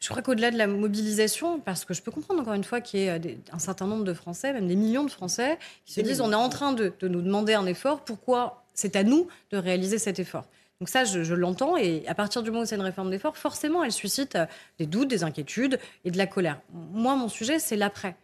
Je 0.00 0.08
crois 0.10 0.22
qu'au-delà 0.22 0.50
de 0.50 0.58
la 0.58 0.66
mobilisation, 0.66 1.58
parce 1.58 1.84
que 1.84 1.94
je 1.94 2.02
peux 2.02 2.10
comprendre 2.10 2.40
encore 2.40 2.54
une 2.54 2.64
fois 2.64 2.80
qu'il 2.80 3.00
y 3.00 3.04
ait 3.04 3.38
un 3.50 3.58
certain 3.58 3.86
nombre 3.86 4.04
de 4.04 4.12
Français, 4.12 4.52
même 4.52 4.68
des 4.68 4.76
millions 4.76 5.04
de 5.04 5.10
Français, 5.10 5.58
qui 5.84 5.94
se 5.94 6.00
disent 6.00 6.20
on 6.20 6.32
est 6.32 6.36
en 6.36 6.48
train 6.48 6.72
de, 6.72 6.92
nous 7.02 7.22
demander 7.22 7.54
un 7.54 7.66
effort, 7.66 8.00
pourquoi 8.04 8.64
c'est 8.74 8.94
à 8.94 9.02
nous 9.02 9.26
de 9.50 9.56
réaliser 9.56 9.98
cet 9.98 10.18
effort? 10.18 10.44
Donc 10.80 10.90
ça, 10.90 11.04
je, 11.04 11.32
l'entends, 11.32 11.78
et 11.78 12.06
à 12.06 12.14
partir 12.14 12.42
du 12.42 12.50
moment 12.50 12.64
où 12.64 12.66
c'est 12.66 12.76
une 12.76 12.82
réforme 12.82 13.10
d'effort, 13.10 13.38
forcément, 13.38 13.82
elle 13.82 13.92
suscite 13.92 14.36
euh, 14.36 14.44
des 14.78 14.84
doutes, 14.84 15.08
des 15.08 15.24
inquiétudes 15.24 15.78
et 16.04 16.10
de 16.10 16.18
la 16.18 16.26
colère. 16.26 16.60
Moi, 16.70 17.16
mon 17.16 17.30
sujet, 17.30 17.58
c'est 17.58 17.76
l'après. 17.76 18.14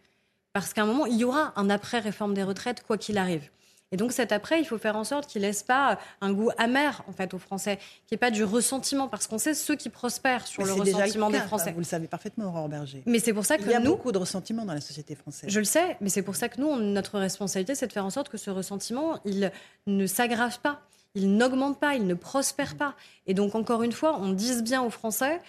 Parce 0.53 0.71
qu'à 0.71 0.83
un 0.83 0.85
moment, 0.85 1.07
il 1.07 1.17
y 1.17 1.23
aura 1.23 1.51
un 1.55 1.71
après-réforme 1.71 2.35
des 2.35 2.43
retraites, 2.43 2.83
quoi 2.83 2.99
qu'il 2.99 3.17
arrive. 3.17 3.49
Et 3.93 3.95
donc 3.95 4.11
cet 4.11 4.31
après, 4.31 4.59
il 4.59 4.65
faut 4.65 4.79
faire 4.79 4.95
en 4.95 5.03
sorte 5.03 5.27
qu'il 5.27 5.43
laisse 5.43 5.61
pas 5.61 5.99
un 6.19 6.33
goût 6.33 6.49
amer 6.57 7.03
en 7.07 7.13
fait 7.13 7.31
aux 7.35 7.37
Français, 7.37 7.77
qu'il 7.77 8.13
n'y 8.13 8.15
ait 8.15 8.17
pas 8.17 8.31
du 8.31 8.43
ressentiment, 8.43 9.07
parce 9.07 9.27
qu'on 9.27 9.37
sait 9.37 9.53
ceux 9.53 9.75
qui 9.75 9.89
prospèrent 9.89 10.47
sur 10.47 10.65
le 10.65 10.73
ressentiment 10.73 11.29
des 11.29 11.39
Français. 11.39 11.71
Vous 11.73 11.77
le 11.77 11.85
savez 11.85 12.07
parfaitement, 12.07 12.45
Aurore 12.45 12.69
Berger. 12.69 13.03
Mais 13.05 13.19
c'est 13.19 13.33
pour 13.33 13.45
ça 13.45 13.57
que 13.57 13.61
il 13.61 13.69
y 13.69 13.75
a 13.75 13.79
nous, 13.79 13.91
beaucoup 13.91 14.11
de 14.11 14.17
ressentiment 14.17 14.65
dans 14.65 14.73
la 14.73 14.81
société 14.81 15.13
française. 15.13 15.47
Je 15.47 15.59
le 15.59 15.65
sais, 15.65 15.95
mais 16.01 16.09
c'est 16.09 16.23
pour 16.23 16.35
ça 16.35 16.49
que 16.49 16.59
nous, 16.59 16.75
notre 16.75 17.19
responsabilité, 17.19 17.75
c'est 17.75 17.85
de 17.85 17.93
faire 17.93 18.05
en 18.05 18.09
sorte 18.09 18.29
que 18.29 18.37
ce 18.37 18.49
ressentiment, 18.49 19.19
il 19.25 19.51
ne 19.85 20.07
s'aggrave 20.07 20.59
pas, 20.59 20.81
il 21.13 21.37
n'augmente 21.37 21.79
pas, 21.79 21.93
il 21.93 22.07
ne 22.07 22.15
prospère 22.15 22.75
pas. 22.75 22.95
Et 23.27 23.35
donc 23.35 23.53
encore 23.53 23.83
une 23.83 23.91
fois, 23.91 24.17
on 24.19 24.29
dise 24.29 24.63
bien 24.63 24.81
aux 24.81 24.89
Français 24.89 25.39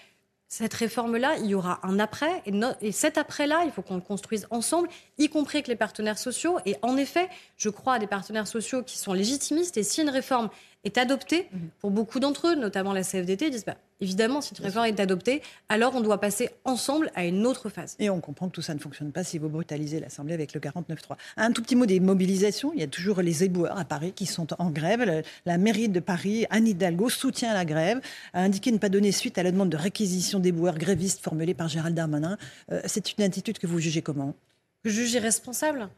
cette 0.47 0.73
réforme-là, 0.73 1.37
il 1.39 1.47
y 1.47 1.55
aura 1.55 1.79
un 1.83 1.99
après. 1.99 2.41
Et, 2.45 2.53
et 2.81 2.91
cet 2.91 3.17
après-là, 3.17 3.63
il 3.65 3.71
faut 3.71 3.81
qu'on 3.81 3.95
le 3.95 4.01
construise 4.01 4.47
ensemble, 4.51 4.87
y 5.17 5.27
compris 5.27 5.57
avec 5.57 5.67
les 5.67 5.75
partenaires 5.75 6.17
sociaux. 6.17 6.59
Et 6.65 6.75
en 6.81 6.97
effet, 6.97 7.29
je 7.57 7.69
crois 7.69 7.95
à 7.95 7.99
des 7.99 8.07
partenaires 8.07 8.47
sociaux 8.47 8.83
qui 8.83 8.97
sont 8.97 9.13
légitimistes. 9.13 9.77
Et 9.77 9.83
si 9.83 10.01
une 10.01 10.09
réforme 10.09 10.49
est 10.85 10.97
adoptée, 10.97 11.47
mhm. 11.51 11.69
pour 11.81 11.91
beaucoup 11.91 12.19
d'entre 12.19 12.47
eux, 12.47 12.55
notamment 12.55 12.93
la 12.93 13.03
CFDT, 13.03 13.47
ils 13.47 13.51
disent 13.51 13.65
bah, 13.65 13.75
évidemment, 13.99 14.39
si 14.39 14.53
une 14.53 14.63
réforme 14.63 14.85
est 14.85 14.99
adoptée, 14.99 15.41
alors 15.67 15.95
on 15.95 16.01
doit 16.01 16.19
passer 16.19 16.49
ensemble 16.63 17.11
à 17.15 17.25
une 17.25 17.45
autre 17.45 17.69
phase. 17.69 17.95
Et 17.99 18.09
on 18.09 18.21
comprend 18.21 18.47
que 18.47 18.53
tout 18.53 18.61
ça 18.61 18.73
ne 18.73 18.79
fonctionne 18.79 19.11
pas 19.11 19.23
si 19.23 19.37
vous 19.37 19.49
brutalisez 19.49 19.99
l'Assemblée 19.99 20.33
avec 20.33 20.53
le 20.53 20.61
49-3. 20.61 21.17
Un 21.37 21.51
tout 21.51 21.61
petit 21.61 21.75
mot 21.75 21.85
des 21.85 21.99
mobilisations. 21.99 22.71
Il 22.73 22.79
y 22.79 22.83
a 22.83 22.87
toujours 22.87 23.21
les 23.21 23.43
éboueurs 23.43 23.77
à 23.77 23.83
Paris 23.83 24.13
qui 24.13 24.25
sont 24.25 24.47
en 24.59 24.69
grève. 24.69 25.23
La 25.45 25.57
mairie 25.57 25.89
de 25.89 25.99
Paris, 25.99 26.45
Anne 26.49 26.67
Hidalgo, 26.67 27.09
soutient 27.09 27.53
la 27.53 27.65
grève, 27.65 27.99
a 28.33 28.41
indiqué 28.41 28.71
ne 28.71 28.77
pas 28.77 28.89
donner 28.89 29.11
suite 29.11 29.37
à 29.37 29.43
la 29.43 29.51
demande 29.51 29.69
de 29.69 29.77
réquisition 29.77 30.39
d'éboueurs 30.39 30.77
grévistes 30.77 31.21
formulée 31.21 31.53
par 31.53 31.67
Gérald 31.67 31.95
Darmanin. 31.95 32.37
Euh, 32.71 32.81
c'est 32.85 33.17
une 33.17 33.23
attitude 33.23 33.57
que 33.57 33.67
vous 33.67 33.79
jugez 33.79 34.01
comment? 34.01 34.35
Je 34.83 34.91
juge 34.91 35.13
irresponsable. 35.13 35.89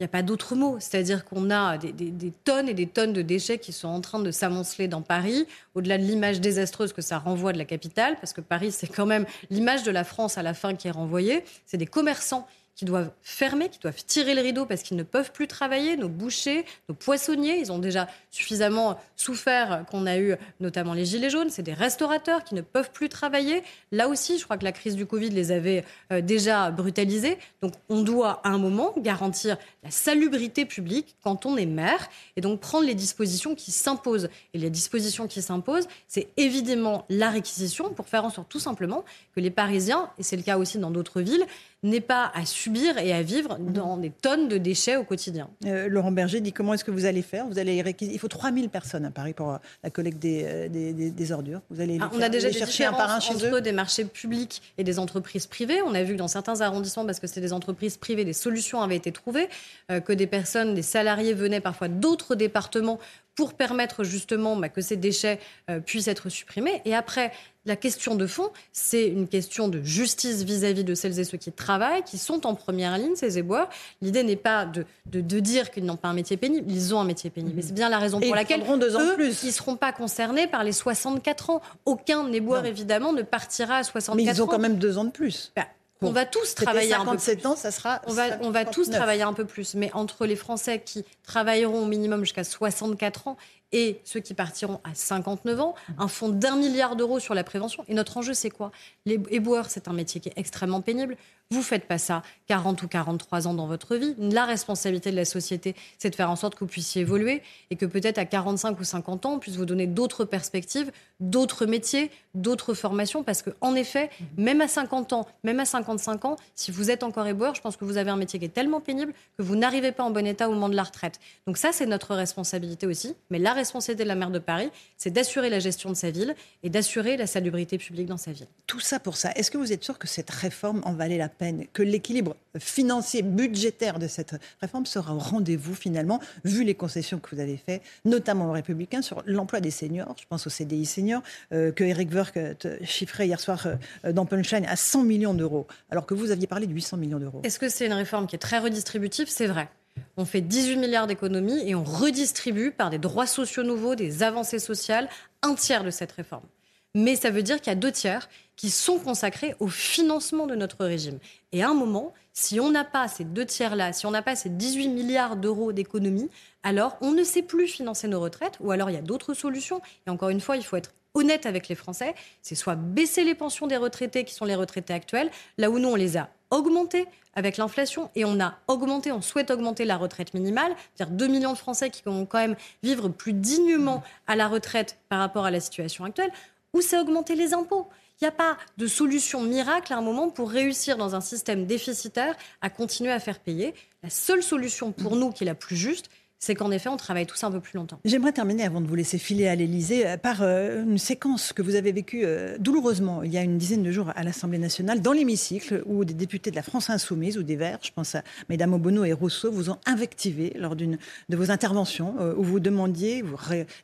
Il 0.00 0.04
n'y 0.04 0.10
a 0.10 0.10
pas 0.10 0.22
d'autre 0.22 0.54
mot. 0.54 0.76
C'est-à-dire 0.78 1.24
qu'on 1.24 1.50
a 1.50 1.76
des, 1.76 2.32
tonnes 2.44 2.68
et 2.68 2.74
des 2.74 2.86
tonnes 2.86 3.12
de 3.12 3.20
déchets 3.20 3.58
qui 3.58 3.72
sont 3.72 3.88
en 3.88 4.00
train 4.00 4.20
de 4.20 4.30
s'amonceler 4.30 4.86
dans 4.86 5.02
Paris, 5.02 5.48
au-delà 5.74 5.98
de 5.98 6.04
l'image 6.04 6.40
désastreuse 6.40 6.92
que 6.92 7.02
ça 7.02 7.18
renvoie 7.18 7.52
de 7.52 7.58
la 7.58 7.64
capitale, 7.64 8.14
parce 8.20 8.32
que 8.32 8.40
Paris, 8.40 8.70
c'est 8.70 8.86
quand 8.86 9.06
même 9.06 9.26
l'image 9.50 9.82
de 9.82 9.90
la 9.90 10.04
France 10.04 10.38
à 10.38 10.44
la 10.44 10.54
fin 10.54 10.76
qui 10.76 10.86
est 10.86 10.92
renvoyée. 10.92 11.42
C'est 11.66 11.78
des 11.78 11.86
commerçants 11.86 12.46
qui 12.78 12.84
doivent 12.84 13.10
fermer, 13.22 13.68
qui 13.68 13.80
doivent 13.80 14.04
tirer 14.04 14.36
le 14.36 14.40
rideau 14.40 14.64
parce 14.64 14.84
qu'ils 14.84 14.96
ne 14.96 15.02
peuvent 15.02 15.32
plus 15.32 15.48
travailler, 15.48 15.96
nos 15.96 16.08
bouchers, 16.08 16.64
nos 16.88 16.94
poissonniers, 16.94 17.58
ils 17.58 17.72
ont 17.72 17.80
déjà 17.80 18.06
suffisamment 18.30 19.00
souffert 19.16 19.84
qu'on 19.90 20.06
a 20.06 20.16
eu 20.16 20.36
notamment 20.60 20.94
les 20.94 21.04
gilets 21.04 21.28
jaunes, 21.28 21.50
c'est 21.50 21.64
des 21.64 21.72
restaurateurs 21.72 22.44
qui 22.44 22.54
ne 22.54 22.60
peuvent 22.60 22.92
plus 22.92 23.08
travailler. 23.08 23.64
Là 23.90 24.08
aussi, 24.08 24.38
je 24.38 24.44
crois 24.44 24.56
que 24.56 24.64
la 24.64 24.70
crise 24.70 24.94
du 24.94 25.06
Covid 25.06 25.30
les 25.30 25.50
avait 25.50 25.84
euh, 26.12 26.20
déjà 26.20 26.70
brutalisés. 26.70 27.36
Donc 27.62 27.72
on 27.88 28.02
doit 28.02 28.40
à 28.44 28.50
un 28.50 28.58
moment 28.58 28.94
garantir 28.96 29.56
la 29.82 29.90
salubrité 29.90 30.64
publique 30.64 31.16
quand 31.24 31.46
on 31.46 31.56
est 31.56 31.66
maire 31.66 32.08
et 32.36 32.40
donc 32.40 32.60
prendre 32.60 32.86
les 32.86 32.94
dispositions 32.94 33.56
qui 33.56 33.72
s'imposent. 33.72 34.28
Et 34.54 34.58
les 34.58 34.70
dispositions 34.70 35.26
qui 35.26 35.42
s'imposent, 35.42 35.88
c'est 36.06 36.28
évidemment 36.36 37.06
la 37.08 37.30
réquisition 37.30 37.92
pour 37.92 38.06
faire 38.06 38.24
en 38.24 38.30
sorte 38.30 38.48
tout 38.48 38.60
simplement 38.60 39.04
que 39.34 39.40
les 39.40 39.50
Parisiens, 39.50 40.10
et 40.16 40.22
c'est 40.22 40.36
le 40.36 40.42
cas 40.42 40.58
aussi 40.58 40.78
dans 40.78 40.92
d'autres 40.92 41.22
villes, 41.22 41.44
n'aient 41.84 42.00
pas 42.00 42.30
à 42.34 42.44
subir 42.44 42.98
et 42.98 43.12
à 43.12 43.22
vivre 43.22 43.56
dans 43.58 43.96
des 43.96 44.10
tonnes 44.10 44.48
de 44.48 44.58
déchets 44.58 44.96
au 44.96 45.04
quotidien. 45.04 45.48
Euh, 45.64 45.88
Laurent 45.88 46.10
Berger 46.10 46.40
dit 46.40 46.52
comment 46.52 46.74
est-ce 46.74 46.84
que 46.84 46.90
vous 46.90 47.04
allez 47.04 47.22
faire? 47.22 47.46
Vous 47.46 47.58
allez 47.58 47.82
Il 48.00 48.18
faut 48.18 48.28
3000 48.28 48.68
personnes 48.68 49.04
à 49.04 49.10
Paris 49.10 49.32
pour 49.32 49.52
euh, 49.52 49.56
la 49.84 49.90
collecte 49.90 50.18
des, 50.18 50.42
euh, 50.44 50.68
des, 50.68 51.32
ordures. 51.32 51.60
Vous 51.70 51.80
allez 51.80 51.98
ah, 52.00 52.10
on 52.12 52.20
a 52.20 52.28
déjà 52.28 52.50
des 52.50 52.60
différences 52.60 53.30
entre 53.30 53.60
des 53.60 53.72
marchés 53.72 54.04
publics 54.04 54.60
et 54.76 54.82
des 54.82 54.98
entreprises 54.98 55.46
privées. 55.46 55.80
On 55.82 55.94
a 55.94 56.02
vu 56.02 56.14
que 56.14 56.18
dans 56.18 56.28
certains 56.28 56.60
arrondissements, 56.60 57.06
parce 57.06 57.20
que 57.20 57.28
c'est 57.28 57.40
des 57.40 57.52
entreprises 57.52 57.96
privées, 57.96 58.24
des 58.24 58.32
solutions 58.32 58.82
avaient 58.82 58.96
été 58.96 59.12
trouvées, 59.12 59.48
que 59.88 60.12
des 60.12 60.26
personnes, 60.26 60.74
des 60.74 60.82
salariés 60.82 61.34
venaient 61.34 61.60
parfois 61.60 61.88
d'autres 61.88 62.34
départements 62.34 62.98
pour 63.38 63.54
permettre 63.54 64.02
justement 64.02 64.56
bah, 64.56 64.68
que 64.68 64.80
ces 64.80 64.96
déchets 64.96 65.38
puissent 65.86 66.08
être 66.08 66.28
supprimés. 66.28 66.82
Et 66.84 66.92
après, 66.92 67.30
la 67.68 67.76
question 67.76 68.16
de 68.16 68.26
fond, 68.26 68.50
c'est 68.72 69.06
une 69.06 69.28
question 69.28 69.68
de 69.68 69.80
justice 69.80 70.42
vis-à-vis 70.42 70.82
de 70.82 70.94
celles 70.96 71.20
et 71.20 71.24
ceux 71.24 71.38
qui 71.38 71.52
travaillent, 71.52 72.02
qui 72.02 72.18
sont 72.18 72.48
en 72.48 72.56
première 72.56 72.98
ligne, 72.98 73.14
ces 73.14 73.38
éboueurs. 73.38 73.68
L'idée 74.02 74.24
n'est 74.24 74.34
pas 74.34 74.64
de, 74.64 74.84
de, 75.06 75.38
dire 75.38 75.70
qu'ils 75.70 75.84
n'ont 75.84 75.96
pas 75.96 76.08
un 76.08 76.14
métier 76.14 76.36
pénible, 76.36 76.68
ils 76.68 76.96
ont 76.96 77.00
un 77.00 77.04
métier 77.04 77.30
pénible. 77.30 77.54
Mais 77.54 77.62
c'est 77.62 77.74
bien 77.74 77.88
la 77.88 78.00
raison 78.00 78.20
pour 78.20 78.34
laquelle 78.34 78.64
deux 78.80 78.96
ans 78.96 79.00
eux, 79.00 79.14
plus. 79.14 79.44
ils 79.44 79.48
ne 79.48 79.52
seront 79.52 79.76
pas 79.76 79.92
concernés 79.92 80.48
par 80.48 80.64
les 80.64 80.72
64 80.72 81.50
ans. 81.50 81.60
Aucun 81.84 82.32
éboueur, 82.32 82.66
évidemment, 82.66 83.12
ne 83.12 83.22
partira 83.22 83.76
à 83.76 83.84
64 83.84 84.12
ans. 84.12 84.16
Mais 84.16 84.24
ils 84.24 84.42
ont 84.42 84.46
quand 84.46 84.58
même 84.58 84.78
deux 84.78 84.98
ans 84.98 85.04
de 85.04 85.12
plus. 85.12 85.52
Bah, 85.54 85.66
on 86.00 86.10
va 86.10 86.26
tous 86.26 86.54
travailler 86.54 86.94
un 86.94 87.04
peu 87.04 87.16
plus. 87.16 87.46
ans, 87.46 87.56
ça 87.56 87.70
sera. 87.70 88.00
On 88.06 88.12
va, 88.12 88.38
on 88.42 88.50
va 88.50 88.64
tous 88.64 88.90
travailler 88.90 89.22
un 89.22 89.32
peu 89.32 89.44
plus. 89.44 89.74
Mais 89.74 89.90
entre 89.94 90.26
les 90.26 90.36
Français 90.36 90.80
qui 90.84 91.04
travailleront 91.24 91.82
au 91.82 91.86
minimum 91.86 92.20
jusqu'à 92.20 92.44
64 92.44 93.28
ans 93.28 93.36
et 93.72 94.00
ceux 94.04 94.20
qui 94.20 94.34
partiront 94.34 94.80
à 94.84 94.94
59 94.94 95.60
ans, 95.60 95.74
un 95.98 96.08
fonds 96.08 96.28
d'un 96.28 96.56
milliard 96.56 96.96
d'euros 96.96 97.20
sur 97.20 97.34
la 97.34 97.44
prévention. 97.44 97.84
Et 97.88 97.94
notre 97.94 98.16
enjeu, 98.16 98.34
c'est 98.34 98.50
quoi? 98.50 98.72
Les 99.04 99.20
éboueurs, 99.30 99.70
c'est 99.70 99.88
un 99.88 99.92
métier 99.92 100.20
qui 100.20 100.28
est 100.28 100.36
extrêmement 100.36 100.80
pénible. 100.80 101.16
Vous 101.50 101.62
faites 101.62 101.86
pas 101.86 101.96
ça 101.96 102.22
40 102.48 102.82
ou 102.82 102.88
43 102.88 103.46
ans 103.46 103.54
dans 103.54 103.66
votre 103.66 103.96
vie. 103.96 104.14
La 104.18 104.44
responsabilité 104.44 105.10
de 105.10 105.16
la 105.16 105.24
société, 105.24 105.74
c'est 105.96 106.10
de 106.10 106.14
faire 106.14 106.30
en 106.30 106.36
sorte 106.36 106.54
que 106.54 106.60
vous 106.60 106.66
puissiez 106.66 107.02
évoluer 107.02 107.42
et 107.70 107.76
que 107.76 107.86
peut-être 107.86 108.18
à 108.18 108.26
45 108.26 108.78
ou 108.78 108.84
50 108.84 109.24
ans, 109.24 109.32
on 109.34 109.38
puisse 109.38 109.56
vous 109.56 109.64
donner 109.64 109.86
d'autres 109.86 110.26
perspectives, 110.26 110.92
d'autres 111.20 111.64
métiers, 111.64 112.10
d'autres 112.34 112.74
formations. 112.74 113.22
Parce 113.22 113.40
que, 113.40 113.48
en 113.62 113.74
effet, 113.74 114.10
même 114.36 114.60
à 114.60 114.68
50 114.68 115.14
ans, 115.14 115.26
même 115.42 115.58
à 115.58 115.64
55 115.64 116.26
ans, 116.26 116.36
si 116.54 116.70
vous 116.70 116.90
êtes 116.90 117.02
encore 117.02 117.26
éboueur, 117.26 117.54
je 117.54 117.62
pense 117.62 117.78
que 117.78 117.86
vous 117.86 117.96
avez 117.96 118.10
un 118.10 118.16
métier 118.16 118.38
qui 118.38 118.44
est 118.44 118.50
tellement 118.50 118.82
pénible 118.82 119.14
que 119.38 119.42
vous 119.42 119.56
n'arrivez 119.56 119.92
pas 119.92 120.04
en 120.04 120.10
bon 120.10 120.26
état 120.26 120.50
au 120.50 120.52
moment 120.52 120.68
de 120.68 120.76
la 120.76 120.82
retraite. 120.82 121.18
Donc 121.46 121.56
ça, 121.56 121.72
c'est 121.72 121.86
notre 121.86 122.14
responsabilité 122.14 122.86
aussi. 122.86 123.14
Mais 123.30 123.38
la 123.38 123.54
responsabilité 123.58 124.04
de 124.04 124.08
la 124.08 124.14
maire 124.14 124.30
de 124.30 124.38
Paris, 124.38 124.70
c'est 124.96 125.10
d'assurer 125.10 125.50
la 125.50 125.58
gestion 125.58 125.90
de 125.90 125.94
sa 125.94 126.10
ville 126.10 126.34
et 126.62 126.70
d'assurer 126.70 127.16
la 127.16 127.26
salubrité 127.26 127.78
publique 127.78 128.06
dans 128.06 128.16
sa 128.16 128.32
ville. 128.32 128.46
Tout 128.66 128.80
ça 128.80 128.98
pour 128.98 129.16
ça. 129.16 129.30
Est-ce 129.32 129.50
que 129.50 129.58
vous 129.58 129.72
êtes 129.72 129.84
sûr 129.84 129.98
que 129.98 130.08
cette 130.08 130.30
réforme 130.30 130.80
en 130.84 130.92
valait 130.92 131.18
la 131.18 131.28
peine 131.28 131.66
Que 131.72 131.82
l'équilibre 131.82 132.36
financier, 132.58 133.22
budgétaire 133.22 133.98
de 133.98 134.08
cette 134.08 134.34
réforme 134.60 134.86
sera 134.86 135.14
au 135.14 135.18
rendez-vous 135.18 135.74
finalement, 135.74 136.20
vu 136.44 136.64
les 136.64 136.74
concessions 136.74 137.18
que 137.18 137.34
vous 137.34 137.40
avez 137.40 137.56
faites, 137.56 137.82
notamment 138.04 138.48
aux 138.48 138.52
Républicains, 138.52 139.02
sur 139.02 139.22
l'emploi 139.26 139.60
des 139.60 139.70
seniors, 139.70 140.14
je 140.18 140.24
pense 140.28 140.46
au 140.46 140.50
CDI 140.50 140.86
seniors, 140.86 141.22
euh, 141.52 141.72
que 141.72 141.84
Eric 141.84 142.12
Werk 142.12 142.36
euh, 142.36 142.54
chiffrait 142.82 143.26
hier 143.26 143.40
soir 143.40 143.66
euh, 144.04 144.12
dans 144.12 144.26
Punchline 144.26 144.66
à 144.66 144.76
100 144.76 145.04
millions 145.04 145.34
d'euros, 145.34 145.66
alors 145.90 146.06
que 146.06 146.14
vous 146.14 146.30
aviez 146.30 146.46
parlé 146.46 146.66
de 146.66 146.72
800 146.72 146.96
millions 146.96 147.18
d'euros. 147.18 147.40
Est-ce 147.44 147.58
que 147.58 147.68
c'est 147.68 147.86
une 147.86 147.92
réforme 147.92 148.26
qui 148.26 148.36
est 148.36 148.40
très 148.40 148.58
redistributive? 148.58 149.28
C'est 149.28 149.46
vrai. 149.46 149.68
On 150.16 150.24
fait 150.24 150.40
18 150.40 150.76
milliards 150.76 151.06
d'économies 151.06 151.68
et 151.68 151.74
on 151.74 151.84
redistribue 151.84 152.70
par 152.70 152.90
des 152.90 152.98
droits 152.98 153.26
sociaux 153.26 153.62
nouveaux, 153.62 153.94
des 153.94 154.22
avancées 154.22 154.58
sociales, 154.58 155.08
un 155.42 155.54
tiers 155.54 155.84
de 155.84 155.90
cette 155.90 156.12
réforme. 156.12 156.46
Mais 156.94 157.16
ça 157.16 157.30
veut 157.30 157.42
dire 157.42 157.58
qu'il 157.58 157.68
y 157.68 157.76
a 157.76 157.76
deux 157.76 157.92
tiers 157.92 158.28
qui 158.56 158.70
sont 158.70 158.98
consacrés 158.98 159.54
au 159.60 159.68
financement 159.68 160.46
de 160.46 160.54
notre 160.54 160.84
régime. 160.84 161.18
Et 161.52 161.62
à 161.62 161.68
un 161.68 161.74
moment, 161.74 162.12
si 162.32 162.58
on 162.60 162.70
n'a 162.70 162.84
pas 162.84 163.06
ces 163.08 163.24
deux 163.24 163.44
tiers-là, 163.44 163.92
si 163.92 164.06
on 164.06 164.10
n'a 164.10 164.22
pas 164.22 164.36
ces 164.36 164.48
18 164.48 164.88
milliards 164.88 165.36
d'euros 165.36 165.72
d'économies, 165.72 166.30
alors 166.62 166.96
on 167.00 167.12
ne 167.12 167.22
sait 167.22 167.42
plus 167.42 167.68
financer 167.68 168.08
nos 168.08 168.20
retraites, 168.20 168.56
ou 168.60 168.70
alors 168.70 168.90
il 168.90 168.94
y 168.94 168.98
a 168.98 169.02
d'autres 169.02 169.34
solutions. 169.34 169.80
Et 170.06 170.10
encore 170.10 170.30
une 170.30 170.40
fois, 170.40 170.56
il 170.56 170.64
faut 170.64 170.76
être 170.76 170.92
honnête 171.14 171.46
avec 171.46 171.68
les 171.68 171.74
Français, 171.74 172.14
c'est 172.42 172.54
soit 172.54 172.74
baisser 172.74 173.24
les 173.24 173.34
pensions 173.34 173.66
des 173.66 173.76
retraités 173.76 174.24
qui 174.24 174.34
sont 174.34 174.44
les 174.44 174.54
retraités 174.54 174.92
actuels, 174.92 175.30
là 175.56 175.70
où 175.70 175.78
nous 175.78 175.88
on 175.88 175.96
les 175.96 176.16
a 176.16 176.30
augmentés 176.50 177.06
avec 177.34 177.56
l'inflation 177.56 178.10
et 178.14 178.24
on 178.24 178.40
a 178.40 178.58
augmenté, 178.66 179.12
on 179.12 179.22
souhaite 179.22 179.50
augmenter 179.50 179.84
la 179.84 179.96
retraite 179.96 180.34
minimale, 180.34 180.74
c'est-à-dire 180.94 181.16
2 181.16 181.26
millions 181.28 181.52
de 181.52 181.58
Français 181.58 181.90
qui 181.90 182.02
vont 182.04 182.26
quand 182.26 182.38
même 182.38 182.56
vivre 182.82 183.08
plus 183.08 183.32
dignement 183.32 184.02
à 184.26 184.36
la 184.36 184.48
retraite 184.48 184.98
par 185.08 185.20
rapport 185.20 185.44
à 185.44 185.50
la 185.50 185.60
situation 185.60 186.04
actuelle, 186.04 186.32
ou 186.72 186.80
c'est 186.80 186.98
augmenter 186.98 187.34
les 187.34 187.54
impôts? 187.54 187.88
Il 188.20 188.24
n'y 188.24 188.28
a 188.28 188.32
pas 188.32 188.58
de 188.76 188.88
solution 188.88 189.42
miracle 189.42 189.92
à 189.92 189.96
un 189.96 190.00
moment 190.00 190.28
pour 190.28 190.50
réussir 190.50 190.96
dans 190.96 191.14
un 191.14 191.20
système 191.20 191.66
déficitaire 191.66 192.34
à 192.60 192.68
continuer 192.68 193.12
à 193.12 193.20
faire 193.20 193.38
payer. 193.38 193.74
La 194.02 194.10
seule 194.10 194.42
solution 194.42 194.90
pour 194.90 195.14
nous 195.14 195.30
qui 195.30 195.44
est 195.44 195.46
la 195.46 195.54
plus 195.54 195.76
juste, 195.76 196.10
c'est 196.38 196.54
qu'en 196.54 196.70
effet, 196.70 196.88
on 196.88 196.96
travaille 196.96 197.26
tous 197.26 197.42
un 197.44 197.50
peu 197.50 197.60
plus 197.60 197.76
longtemps. 197.76 197.98
J'aimerais 198.04 198.32
terminer, 198.32 198.64
avant 198.64 198.80
de 198.80 198.86
vous 198.86 198.94
laisser 198.94 199.18
filer 199.18 199.48
à 199.48 199.54
l'Élysée, 199.54 200.06
euh, 200.06 200.16
par 200.16 200.42
euh, 200.42 200.84
une 200.84 200.98
séquence 200.98 201.52
que 201.52 201.62
vous 201.62 201.74
avez 201.74 201.92
vécue 201.92 202.22
euh, 202.24 202.56
douloureusement 202.58 203.22
il 203.22 203.32
y 203.32 203.38
a 203.38 203.42
une 203.42 203.58
dizaine 203.58 203.82
de 203.82 203.90
jours 203.90 204.12
à 204.14 204.22
l'Assemblée 204.22 204.58
nationale, 204.58 205.00
dans 205.00 205.12
l'hémicycle, 205.12 205.82
où 205.86 206.04
des 206.04 206.14
députés 206.14 206.50
de 206.50 206.56
la 206.56 206.62
France 206.62 206.90
insoumise 206.90 207.38
ou 207.38 207.42
des 207.42 207.56
Verts, 207.56 207.80
je 207.82 207.90
pense 207.90 208.14
à 208.14 208.22
Mesdames 208.48 208.72
Obono 208.72 209.04
et 209.04 209.12
Rousseau, 209.12 209.50
vous 209.50 209.70
ont 209.70 209.78
invectivé 209.86 210.52
lors 210.56 210.76
d'une 210.76 210.98
de 211.28 211.36
vos 211.36 211.50
interventions, 211.50 212.14
où 212.36 212.42
vous 212.42 212.60
demandiez, 212.60 213.22
vous 213.22 213.36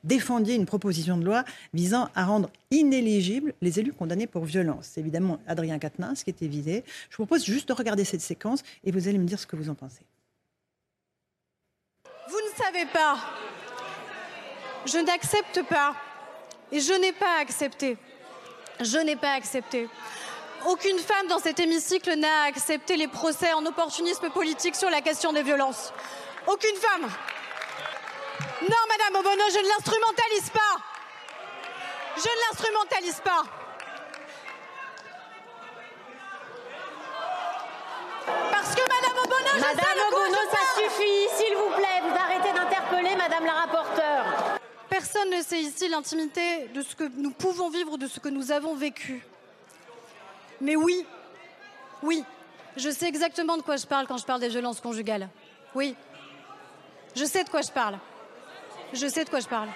défendiez 0.05 0.55
une 0.55 0.67
proposition 0.67 1.17
de 1.17 1.25
loi 1.25 1.45
visant 1.73 2.09
à 2.15 2.25
rendre 2.25 2.51
inéligibles 2.71 3.55
les 3.63 3.81
élus 3.81 3.93
condamnés 3.93 4.27
pour 4.27 4.45
violence. 4.45 4.91
C'est 4.93 5.01
évidemment 5.01 5.39
Adrien 5.47 5.79
Quatennens 5.79 6.23
qui 6.23 6.31
était 6.31 6.49
visé. 6.49 6.85
Je 7.11 7.17
vous 7.17 7.27
propose 7.27 7.45
juste 7.45 7.69
de 7.69 7.73
regarder 7.73 8.05
cette 8.05 8.21
séquence 8.21 8.63
et 8.85 8.91
vous 8.91 9.09
allez 9.09 9.19
me 9.19 9.27
dire 9.27 9.39
ce 9.39 9.47
que 9.47 9.57
vous 9.57 9.71
en 9.71 9.75
pensez 9.75 10.03
savez 12.57 12.87
pas. 12.87 13.17
Je 14.87 14.99
n'accepte 14.99 15.63
pas. 15.63 15.95
Et 16.73 16.81
je 16.81 16.93
n'ai 16.93 17.13
pas 17.13 17.39
accepté. 17.41 17.97
Je 18.81 18.99
n'ai 18.99 19.17
pas 19.17 19.33
accepté. 19.33 19.89
Aucune 20.67 20.99
femme 20.99 21.27
dans 21.29 21.39
cet 21.39 21.61
hémicycle 21.61 22.15
n'a 22.15 22.45
accepté 22.45 22.97
les 22.97 23.09
procès 23.09 23.53
en 23.53 23.65
opportunisme 23.67 24.31
politique 24.31 24.75
sur 24.75 24.91
la 24.91 25.01
question 25.01 25.33
des 25.33 25.43
violences. 25.43 25.93
Aucune 26.47 26.77
femme. 26.77 27.09
Non, 28.63 28.77
Madame 28.89 29.21
Obono, 29.21 29.43
je 29.53 29.59
ne 29.59 29.69
l'instrumentalise 29.69 30.51
pas. 30.51 30.77
Je 32.17 32.23
ne 32.23 32.49
l'instrumentalise 32.49 33.21
pas. 33.21 33.43
Parce 38.51 38.75
que 38.75 38.81
Madame 38.81 39.24
Obono, 39.35 39.55
je 39.55 39.61
Madame 39.61 39.99
Obono, 40.09 40.39
ça 40.51 40.81
suffit, 40.81 41.29
s'il 41.37 41.57
vous 41.57 41.71
plaît. 41.77 42.01
Vous 42.03 42.15
arrêtez 42.15 42.53
d'interpeller 42.53 43.17
Madame 43.17 43.45
la 43.45 43.53
rapporteure. 43.53 44.25
Personne 44.89 45.31
ne 45.31 45.43
sait 45.43 45.61
ici 45.61 45.89
l'intimité 45.89 46.69
de 46.69 46.83
ce 46.83 46.95
que 46.95 47.05
nous 47.17 47.31
pouvons 47.31 47.69
vivre, 47.71 47.99
de 47.99 48.07
ce 48.07 48.21
que 48.21 48.29
nous 48.29 48.53
avons 48.53 48.75
vécu. 48.75 49.25
Mais 50.61 50.77
oui, 50.77 51.05
oui, 52.03 52.25
je 52.77 52.91
sais 52.91 53.07
exactement 53.07 53.57
de 53.57 53.63
quoi 53.63 53.77
je 53.77 53.87
parle 53.87 54.07
quand 54.07 54.19
je 54.19 54.25
parle 54.25 54.41
des 54.41 54.49
violences 54.49 54.81
conjugales. 54.81 55.29
Oui, 55.75 55.97
je 57.17 57.25
sais 57.25 57.45
de 57.45 57.51
quoi 57.51 57.63
je 57.63 57.71
parle. 57.71 57.99
Je 58.93 59.07
sais 59.07 59.25
de 59.25 59.31
quoi 59.31 59.41
je 59.41 59.49
parle. 59.49 59.69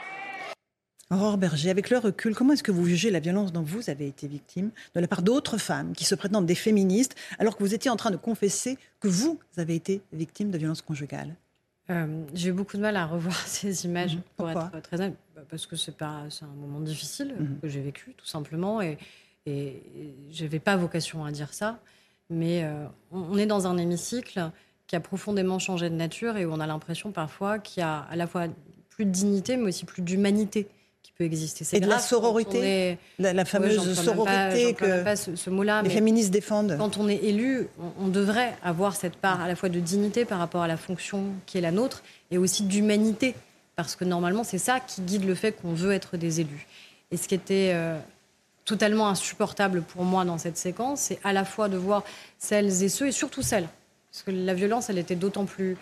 Aurore 1.10 1.38
Berger, 1.38 1.70
avec 1.70 1.88
le 1.88 1.96
recul, 1.96 2.34
comment 2.34 2.52
est-ce 2.52 2.62
que 2.62 2.70
vous 2.70 2.84
jugez 2.84 3.10
la 3.10 3.20
violence 3.20 3.50
dont 3.50 3.62
vous 3.62 3.88
avez 3.88 4.06
été 4.06 4.28
victime 4.28 4.70
de 4.94 5.00
la 5.00 5.08
part 5.08 5.22
d'autres 5.22 5.56
femmes 5.56 5.94
qui 5.94 6.04
se 6.04 6.14
prétendent 6.14 6.44
des 6.44 6.54
féministes, 6.54 7.14
alors 7.38 7.56
que 7.56 7.62
vous 7.62 7.72
étiez 7.72 7.90
en 7.90 7.96
train 7.96 8.10
de 8.10 8.18
confesser 8.18 8.76
que 9.00 9.08
vous 9.08 9.40
avez 9.56 9.74
été 9.74 10.02
victime 10.12 10.50
de 10.50 10.58
violences 10.58 10.82
conjugales? 10.82 11.34
Euh, 11.88 12.24
J'ai 12.34 12.50
eu 12.50 12.52
beaucoup 12.52 12.76
de 12.76 12.82
mal 12.82 12.94
à 12.96 13.06
revoir 13.06 13.38
ces 13.46 13.86
images, 13.86 14.16
mhm. 14.16 14.22
pour 14.36 14.50
être 14.50 14.82
très 14.82 14.96
honnête, 15.00 15.16
bah, 15.34 15.42
parce 15.48 15.66
que 15.66 15.76
c'est 15.76 16.02
un 16.02 16.28
moment 16.60 16.80
difficile 16.80 17.34
mhm. 17.40 17.58
que 17.62 17.68
j'ai 17.68 17.80
vécu, 17.80 18.12
tout 18.14 18.26
simplement, 18.26 18.82
et, 18.82 18.98
et, 19.46 19.82
je 20.30 20.44
n'avais 20.44 20.60
pas 20.60 20.76
vocation 20.76 21.24
à 21.24 21.32
dire 21.32 21.54
ça, 21.54 21.80
mais 22.28 22.64
euh, 22.64 22.84
on 23.12 23.38
est 23.38 23.46
dans 23.46 23.66
un 23.66 23.78
hémicycle 23.78 24.50
qui 24.86 24.94
a 24.94 25.00
profondément 25.00 25.58
changé 25.58 25.88
de 25.88 25.94
nature 25.94 26.36
et 26.36 26.44
où 26.44 26.52
on 26.52 26.60
a 26.60 26.66
l'impression 26.66 27.12
parfois 27.12 27.58
qu'il 27.58 27.80
y 27.80 27.84
a 27.84 28.00
à 28.00 28.16
la 28.16 28.26
fois 28.26 28.48
plus 28.90 29.06
de 29.06 29.10
dignité, 29.10 29.56
mais 29.56 29.68
aussi 29.68 29.86
plus 29.86 30.02
d'humanité 30.02 30.68
peut 31.18 31.24
exister. 31.24 31.76
Et 31.76 31.80
de 31.80 31.88
la 31.88 31.98
sororité, 31.98 32.96
la, 33.18 33.44
fameuse 33.44 34.00
sororité 34.00 34.74
que 34.74 35.04
ce, 35.16 35.50
mot-là, 35.50 35.82
les 35.82 35.90
féministes 35.90 36.30
défendent. 36.30 36.76
Quand 36.78 36.96
on 36.96 37.08
est 37.08 37.16
élu, 37.16 37.66
on, 38.00 38.06
devrait 38.06 38.56
avoir 38.62 38.94
cette 38.94 39.16
part 39.16 39.40
à 39.40 39.48
la 39.48 39.56
fois 39.56 39.68
de 39.68 39.80
dignité 39.80 40.24
par 40.24 40.38
rapport 40.38 40.62
à 40.62 40.68
la 40.68 40.76
fonction 40.76 41.24
qui 41.46 41.58
est 41.58 41.60
la 41.60 41.72
nôtre 41.72 42.04
et 42.30 42.38
aussi 42.38 42.62
d'humanité, 42.62 43.34
parce 43.74 43.96
que 43.96 44.04
normalement 44.04 44.44
c'est 44.44 44.58
ça 44.58 44.78
qui 44.78 45.00
guide 45.02 45.26
le 45.26 45.34
fait 45.34 45.52
qu'on 45.52 45.72
veut 45.72 45.92
être 45.92 46.16
des 46.16 46.40
élus. 46.40 46.66
Et 47.10 47.16
ce 47.16 47.26
qui 47.26 47.34
était 47.34 47.72
euh, 47.74 47.98
totalement 48.64 49.08
insupportable 49.08 49.82
pour 49.82 50.04
moi 50.04 50.24
dans 50.24 50.38
cette 50.38 50.56
séquence, 50.56 51.00
c'est 51.00 51.18
à 51.24 51.32
la 51.32 51.44
fois 51.44 51.68
de 51.68 51.76
voir 51.76 52.04
celles 52.38 52.84
et 52.84 52.88
ceux, 52.88 53.08
et 53.08 53.12
surtout 53.12 53.42
celles, 53.42 53.68
parce 54.12 54.22
que 54.22 54.30
la 54.30 54.54
violence, 54.54 54.88
elle 54.88 54.98
était 54.98 55.16
d'autant 55.16 55.46
plus 55.46 55.76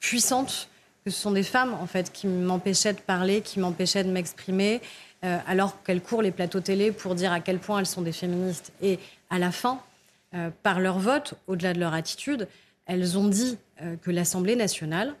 puissante 0.00 0.68
ce 1.10 1.20
sont 1.20 1.30
des 1.30 1.42
femmes 1.42 1.74
en 1.74 1.86
fait 1.86 2.12
qui 2.12 2.26
m'empêchaient 2.26 2.92
de 2.92 3.00
parler, 3.00 3.40
qui 3.40 3.60
m'empêchaient 3.60 4.04
de 4.04 4.10
m'exprimer, 4.10 4.80
euh, 5.24 5.38
alors 5.46 5.82
qu'elles 5.82 6.00
courent 6.00 6.22
les 6.22 6.30
plateaux 6.30 6.60
télé 6.60 6.92
pour 6.92 7.14
dire 7.14 7.32
à 7.32 7.40
quel 7.40 7.58
point 7.58 7.80
elles 7.80 7.86
sont 7.86 8.02
des 8.02 8.12
féministes. 8.12 8.72
Et 8.82 9.00
à 9.30 9.38
la 9.38 9.50
fin, 9.50 9.80
euh, 10.34 10.50
par 10.62 10.80
leur 10.80 10.98
vote, 10.98 11.34
au-delà 11.48 11.72
de 11.74 11.80
leur 11.80 11.92
attitude, 11.92 12.46
elles 12.86 13.18
ont 13.18 13.26
dit 13.26 13.58
euh, 13.82 13.96
que 14.00 14.10
l'Assemblée 14.10 14.56
nationale 14.56 15.14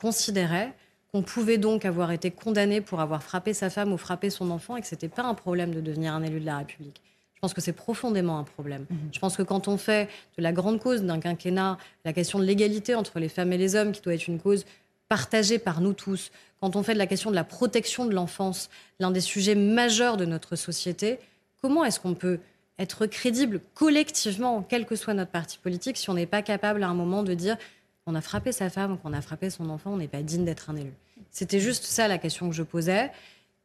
considérait 0.00 0.74
qu'on 1.12 1.22
pouvait 1.22 1.56
donc 1.56 1.84
avoir 1.84 2.10
été 2.10 2.32
condamné 2.32 2.80
pour 2.80 3.00
avoir 3.00 3.22
frappé 3.22 3.54
sa 3.54 3.70
femme 3.70 3.92
ou 3.92 3.96
frappé 3.96 4.28
son 4.28 4.50
enfant 4.50 4.76
et 4.76 4.80
que 4.80 4.88
ce 4.88 4.96
n'était 4.96 5.08
pas 5.08 5.22
un 5.22 5.34
problème 5.34 5.72
de 5.72 5.80
devenir 5.80 6.14
un 6.14 6.22
élu 6.24 6.40
de 6.40 6.46
la 6.46 6.58
République. 6.58 7.00
Je 7.36 7.40
pense 7.40 7.54
que 7.54 7.60
c'est 7.60 7.72
profondément 7.72 8.40
un 8.40 8.42
problème. 8.42 8.86
Mmh. 8.90 8.96
Je 9.12 9.18
pense 9.20 9.36
que 9.36 9.44
quand 9.44 9.68
on 9.68 9.78
fait 9.78 10.08
de 10.36 10.42
la 10.42 10.50
grande 10.50 10.80
cause 10.80 11.04
d'un 11.04 11.20
quinquennat 11.20 11.78
la 12.04 12.12
question 12.12 12.40
de 12.40 12.44
l'égalité 12.44 12.96
entre 12.96 13.20
les 13.20 13.28
femmes 13.28 13.52
et 13.52 13.56
les 13.56 13.76
hommes, 13.76 13.92
qui 13.92 14.00
doit 14.00 14.14
être 14.14 14.26
une 14.26 14.40
cause 14.40 14.64
partagée 15.08 15.58
par 15.58 15.80
nous 15.80 15.92
tous, 15.92 16.30
quand 16.60 16.76
on 16.76 16.82
fait 16.82 16.94
de 16.94 16.98
la 16.98 17.06
question 17.06 17.30
de 17.30 17.34
la 17.34 17.44
protection 17.44 18.04
de 18.06 18.14
l'enfance 18.14 18.68
l'un 18.98 19.10
des 19.10 19.20
sujets 19.20 19.54
majeurs 19.54 20.16
de 20.16 20.24
notre 20.24 20.56
société, 20.56 21.18
comment 21.60 21.84
est-ce 21.84 22.00
qu'on 22.00 22.14
peut 22.14 22.40
être 22.78 23.06
crédible 23.06 23.60
collectivement, 23.74 24.62
quel 24.62 24.86
que 24.86 24.96
soit 24.96 25.14
notre 25.14 25.30
parti 25.30 25.58
politique, 25.58 25.96
si 25.96 26.10
on 26.10 26.14
n'est 26.14 26.26
pas 26.26 26.42
capable 26.42 26.82
à 26.82 26.88
un 26.88 26.94
moment 26.94 27.22
de 27.22 27.34
dire 27.34 27.56
qu'on 28.04 28.14
a 28.14 28.20
frappé 28.20 28.52
sa 28.52 28.70
femme 28.70 28.92
ou 28.92 28.96
qu'on 28.96 29.12
a 29.12 29.20
frappé 29.20 29.50
son 29.50 29.68
enfant, 29.70 29.92
on 29.92 29.96
n'est 29.96 30.08
pas 30.08 30.22
digne 30.22 30.44
d'être 30.44 30.70
un 30.70 30.76
élu. 30.76 30.92
C'était 31.30 31.60
juste 31.60 31.84
ça 31.84 32.08
la 32.08 32.18
question 32.18 32.48
que 32.48 32.54
je 32.54 32.62
posais, 32.62 33.10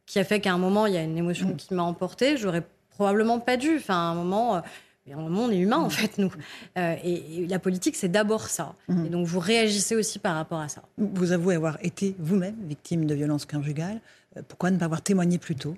qui 0.05 0.19
a 0.19 0.23
fait 0.23 0.39
qu'à 0.39 0.53
un 0.53 0.57
moment, 0.57 0.85
il 0.85 0.93
y 0.93 0.97
a 0.97 1.03
une 1.03 1.17
émotion 1.17 1.53
qui 1.53 1.73
m'a 1.73 1.83
emportée. 1.83 2.37
J'aurais 2.37 2.63
probablement 2.89 3.39
pas 3.39 3.57
dû. 3.57 3.77
Enfin, 3.77 3.95
à 3.95 4.11
un 4.11 4.15
moment, 4.15 4.61
mais 5.05 5.15
on 5.15 5.51
est 5.51 5.57
humain, 5.57 5.77
en 5.77 5.89
fait, 5.89 6.17
nous. 6.17 6.31
Euh, 6.77 6.95
et, 7.03 7.45
la 7.47 7.59
politique, 7.59 7.95
c'est 7.95 8.09
d'abord 8.09 8.47
ça. 8.47 8.75
Mhm. 8.87 9.05
Et 9.05 9.09
donc, 9.09 9.27
vous 9.27 9.39
réagissez 9.39 9.95
aussi 9.95 10.19
par 10.19 10.35
rapport 10.35 10.59
à 10.59 10.69
ça. 10.69 10.83
Vous 10.97 11.31
avouez 11.31 11.55
avoir 11.55 11.77
été 11.81 12.15
vous-même 12.19 12.55
victime 12.65 13.05
de 13.05 13.13
violences 13.13 13.45
conjugales. 13.45 13.99
Euh, 14.37 14.41
pourquoi 14.47 14.71
ne 14.71 14.77
pas 14.77 14.85
avoir 14.85 15.01
témoigné 15.01 15.37
plus 15.37 15.55
tôt? 15.55 15.75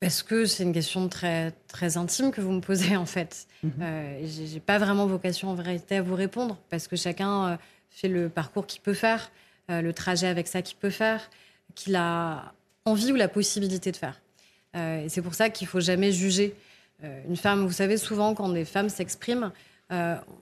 Parce 0.00 0.22
que 0.22 0.46
c'est 0.46 0.62
une 0.62 0.72
question 0.72 1.08
très, 1.08 1.52
très 1.68 1.98
intime 1.98 2.30
que 2.30 2.40
vous 2.40 2.52
me 2.52 2.60
posez, 2.60 2.96
en 2.96 3.06
fait. 3.06 3.46
Mhm. 3.62 3.72
Euh, 3.82 4.20
j'ai 4.24 4.60
pas 4.60 4.78
vraiment 4.78 5.06
vocation, 5.06 5.48
en 5.48 5.54
vérité, 5.54 5.96
à 5.96 6.02
vous 6.02 6.14
répondre, 6.14 6.56
parce 6.70 6.88
que 6.88 6.96
chacun 6.96 7.58
fait 7.90 8.08
le 8.08 8.28
parcours 8.28 8.66
qu'il 8.66 8.80
peut 8.80 8.94
faire, 8.94 9.30
euh, 9.70 9.82
le 9.82 9.92
trajet 9.92 10.26
avec 10.26 10.46
ça 10.46 10.62
qu'il 10.62 10.76
peut 10.76 10.90
faire, 10.90 11.28
qu'il 11.74 11.96
a 11.96 12.54
envie 12.86 13.12
ou 13.12 13.16
la 13.16 13.28
possibilité 13.28 13.92
de 13.92 13.96
faire. 13.96 14.20
et 14.74 15.08
c'est 15.08 15.20
pour 15.20 15.34
ça 15.34 15.50
qu'il 15.50 15.66
faut 15.66 15.80
jamais 15.80 16.12
juger 16.12 16.54
une 17.28 17.36
femme. 17.36 17.66
Vous 17.66 17.72
savez, 17.72 17.96
souvent, 17.96 18.34
quand 18.34 18.48
des 18.48 18.64
femmes 18.64 18.88
s'expriment, 18.88 19.52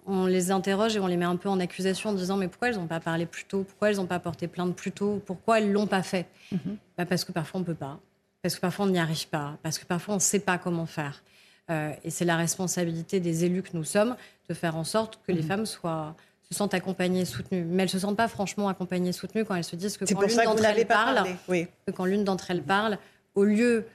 on 0.06 0.26
les 0.26 0.50
interroge 0.50 0.96
et 0.96 1.00
on 1.00 1.06
les 1.06 1.16
met 1.16 1.24
un 1.24 1.36
peu 1.36 1.48
en 1.48 1.60
accusation 1.60 2.10
en 2.10 2.12
disant 2.12 2.36
mais 2.36 2.48
pourquoi 2.48 2.68
elles 2.68 2.76
n'ont 2.76 2.86
pas 2.86 3.00
parlé 3.00 3.26
plus 3.26 3.44
tôt? 3.44 3.64
Pourquoi 3.64 3.90
elles 3.90 3.96
n'ont 3.96 4.06
pas 4.06 4.18
porté 4.18 4.46
plainte 4.46 4.76
plus 4.76 4.92
tôt? 4.92 5.22
Pourquoi 5.24 5.60
elles 5.60 5.72
l'ont 5.72 5.86
pas 5.86 6.02
fait? 6.02 6.26
Mhm. 6.52 6.76
bah 6.96 7.06
Parce 7.06 7.24
que 7.24 7.32
parfois 7.32 7.60
on 7.60 7.64
peut 7.64 7.74
pas 7.74 7.98
parce 8.42 8.54
que 8.54 8.60
parfois 8.60 8.86
on 8.86 8.88
n'y 8.88 8.98
arrive 8.98 9.28
pas, 9.28 9.58
parce 9.62 9.78
que 9.78 9.84
parfois 9.84 10.14
on 10.14 10.18
ne 10.18 10.22
sait 10.22 10.40
pas 10.40 10.58
comment 10.58 10.86
faire. 10.86 11.22
Euh, 11.70 11.92
et 12.02 12.10
c'est 12.10 12.24
la 12.24 12.36
responsabilité 12.36 13.20
des 13.20 13.44
élus 13.44 13.62
que 13.62 13.70
nous 13.76 13.84
sommes 13.84 14.16
de 14.48 14.54
faire 14.54 14.76
en 14.76 14.84
sorte 14.84 15.20
que 15.26 15.32
les 15.32 15.42
mhm. 15.42 15.48
femmes 15.48 15.66
soient, 15.66 16.14
se 16.48 16.56
sentent 16.56 16.74
accompagnées 16.74 17.20
et 17.20 17.24
soutenues. 17.24 17.64
Mais 17.64 17.82
elles 17.82 17.88
ne 17.88 17.92
se 17.92 17.98
sentent 17.98 18.16
pas 18.16 18.28
franchement 18.28 18.68
accompagnées 18.68 19.10
et 19.10 19.12
soutenues 19.12 19.44
quand 19.44 19.54
elles 19.54 19.64
se 19.64 19.76
disent 19.76 19.98
que 19.98 20.04
quand 20.06 20.22
l'une 20.22 20.36
d'entre 20.44 20.64
elles 20.64 20.86
parle, 20.86 21.24
que 21.48 21.90
quand 21.90 22.04
l'une 22.06 22.24
d'entre 22.24 22.50
elles 22.50 22.62
parle, 22.62 22.98
au 23.34 23.44
lieu 23.44 23.86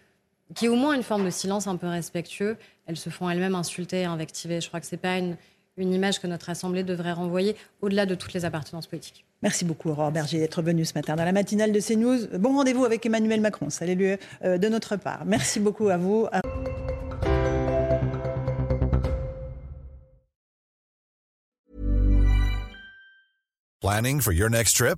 qu'il 0.54 0.68
y 0.68 0.72
ait 0.72 0.74
au 0.74 0.78
moins 0.78 0.94
une 0.94 1.04
forme 1.04 1.26
de 1.26 1.30
silence 1.30 1.68
un 1.68 1.76
peu 1.76 1.88
respectueux, 1.88 2.58
elles 2.86 2.98
se 2.98 3.10
font 3.10 3.30
elles-mêmes 3.30 3.56
insulter, 3.56 4.06
invectiver. 4.06 4.62
Je 4.62 4.68
crois 4.68 4.80
que 4.80 4.86
ce 4.86 4.96
n'est 4.96 5.02
pas 5.02 5.18
une, 5.18 5.38
une 5.78 5.94
image 5.94 6.20
que 6.20 6.28
notre 6.28 6.50
Assemblée 6.50 6.84
devrait 6.84 7.14
renvoyer 7.14 7.56
au-delà 7.82 8.06
de 8.06 8.16
toutes 8.16 8.34
les 8.34 8.46
appartenances 8.46 8.88
politiques. 8.88 9.26
Merci 9.42 9.66
beaucoup, 9.66 9.90
Aurore 9.90 10.12
Berger, 10.12 10.40
d'être 10.40 10.62
venue 10.62 10.86
ce 10.86 10.94
matin 10.96 11.16
dans 11.16 11.26
la 11.26 11.32
matinale 11.32 11.72
de 11.72 11.80
CNews. 11.80 12.38
Bon 12.40 12.56
rendez-vous 12.56 12.86
avec 12.86 13.06
Emmanuel 13.06 13.42
Macron. 13.42 13.70
Salut 13.70 14.18
euh, 14.44 14.58
de 14.58 14.68
notre 14.70 14.96
part. 14.96 15.26
Merci 15.26 15.60
beaucoup 15.60 15.90
à 15.90 15.98
vous. 15.98 16.28
Planning 23.82 24.22
for 24.22 24.32
your 24.32 24.50
next 24.50 24.78
trip? 24.78 24.98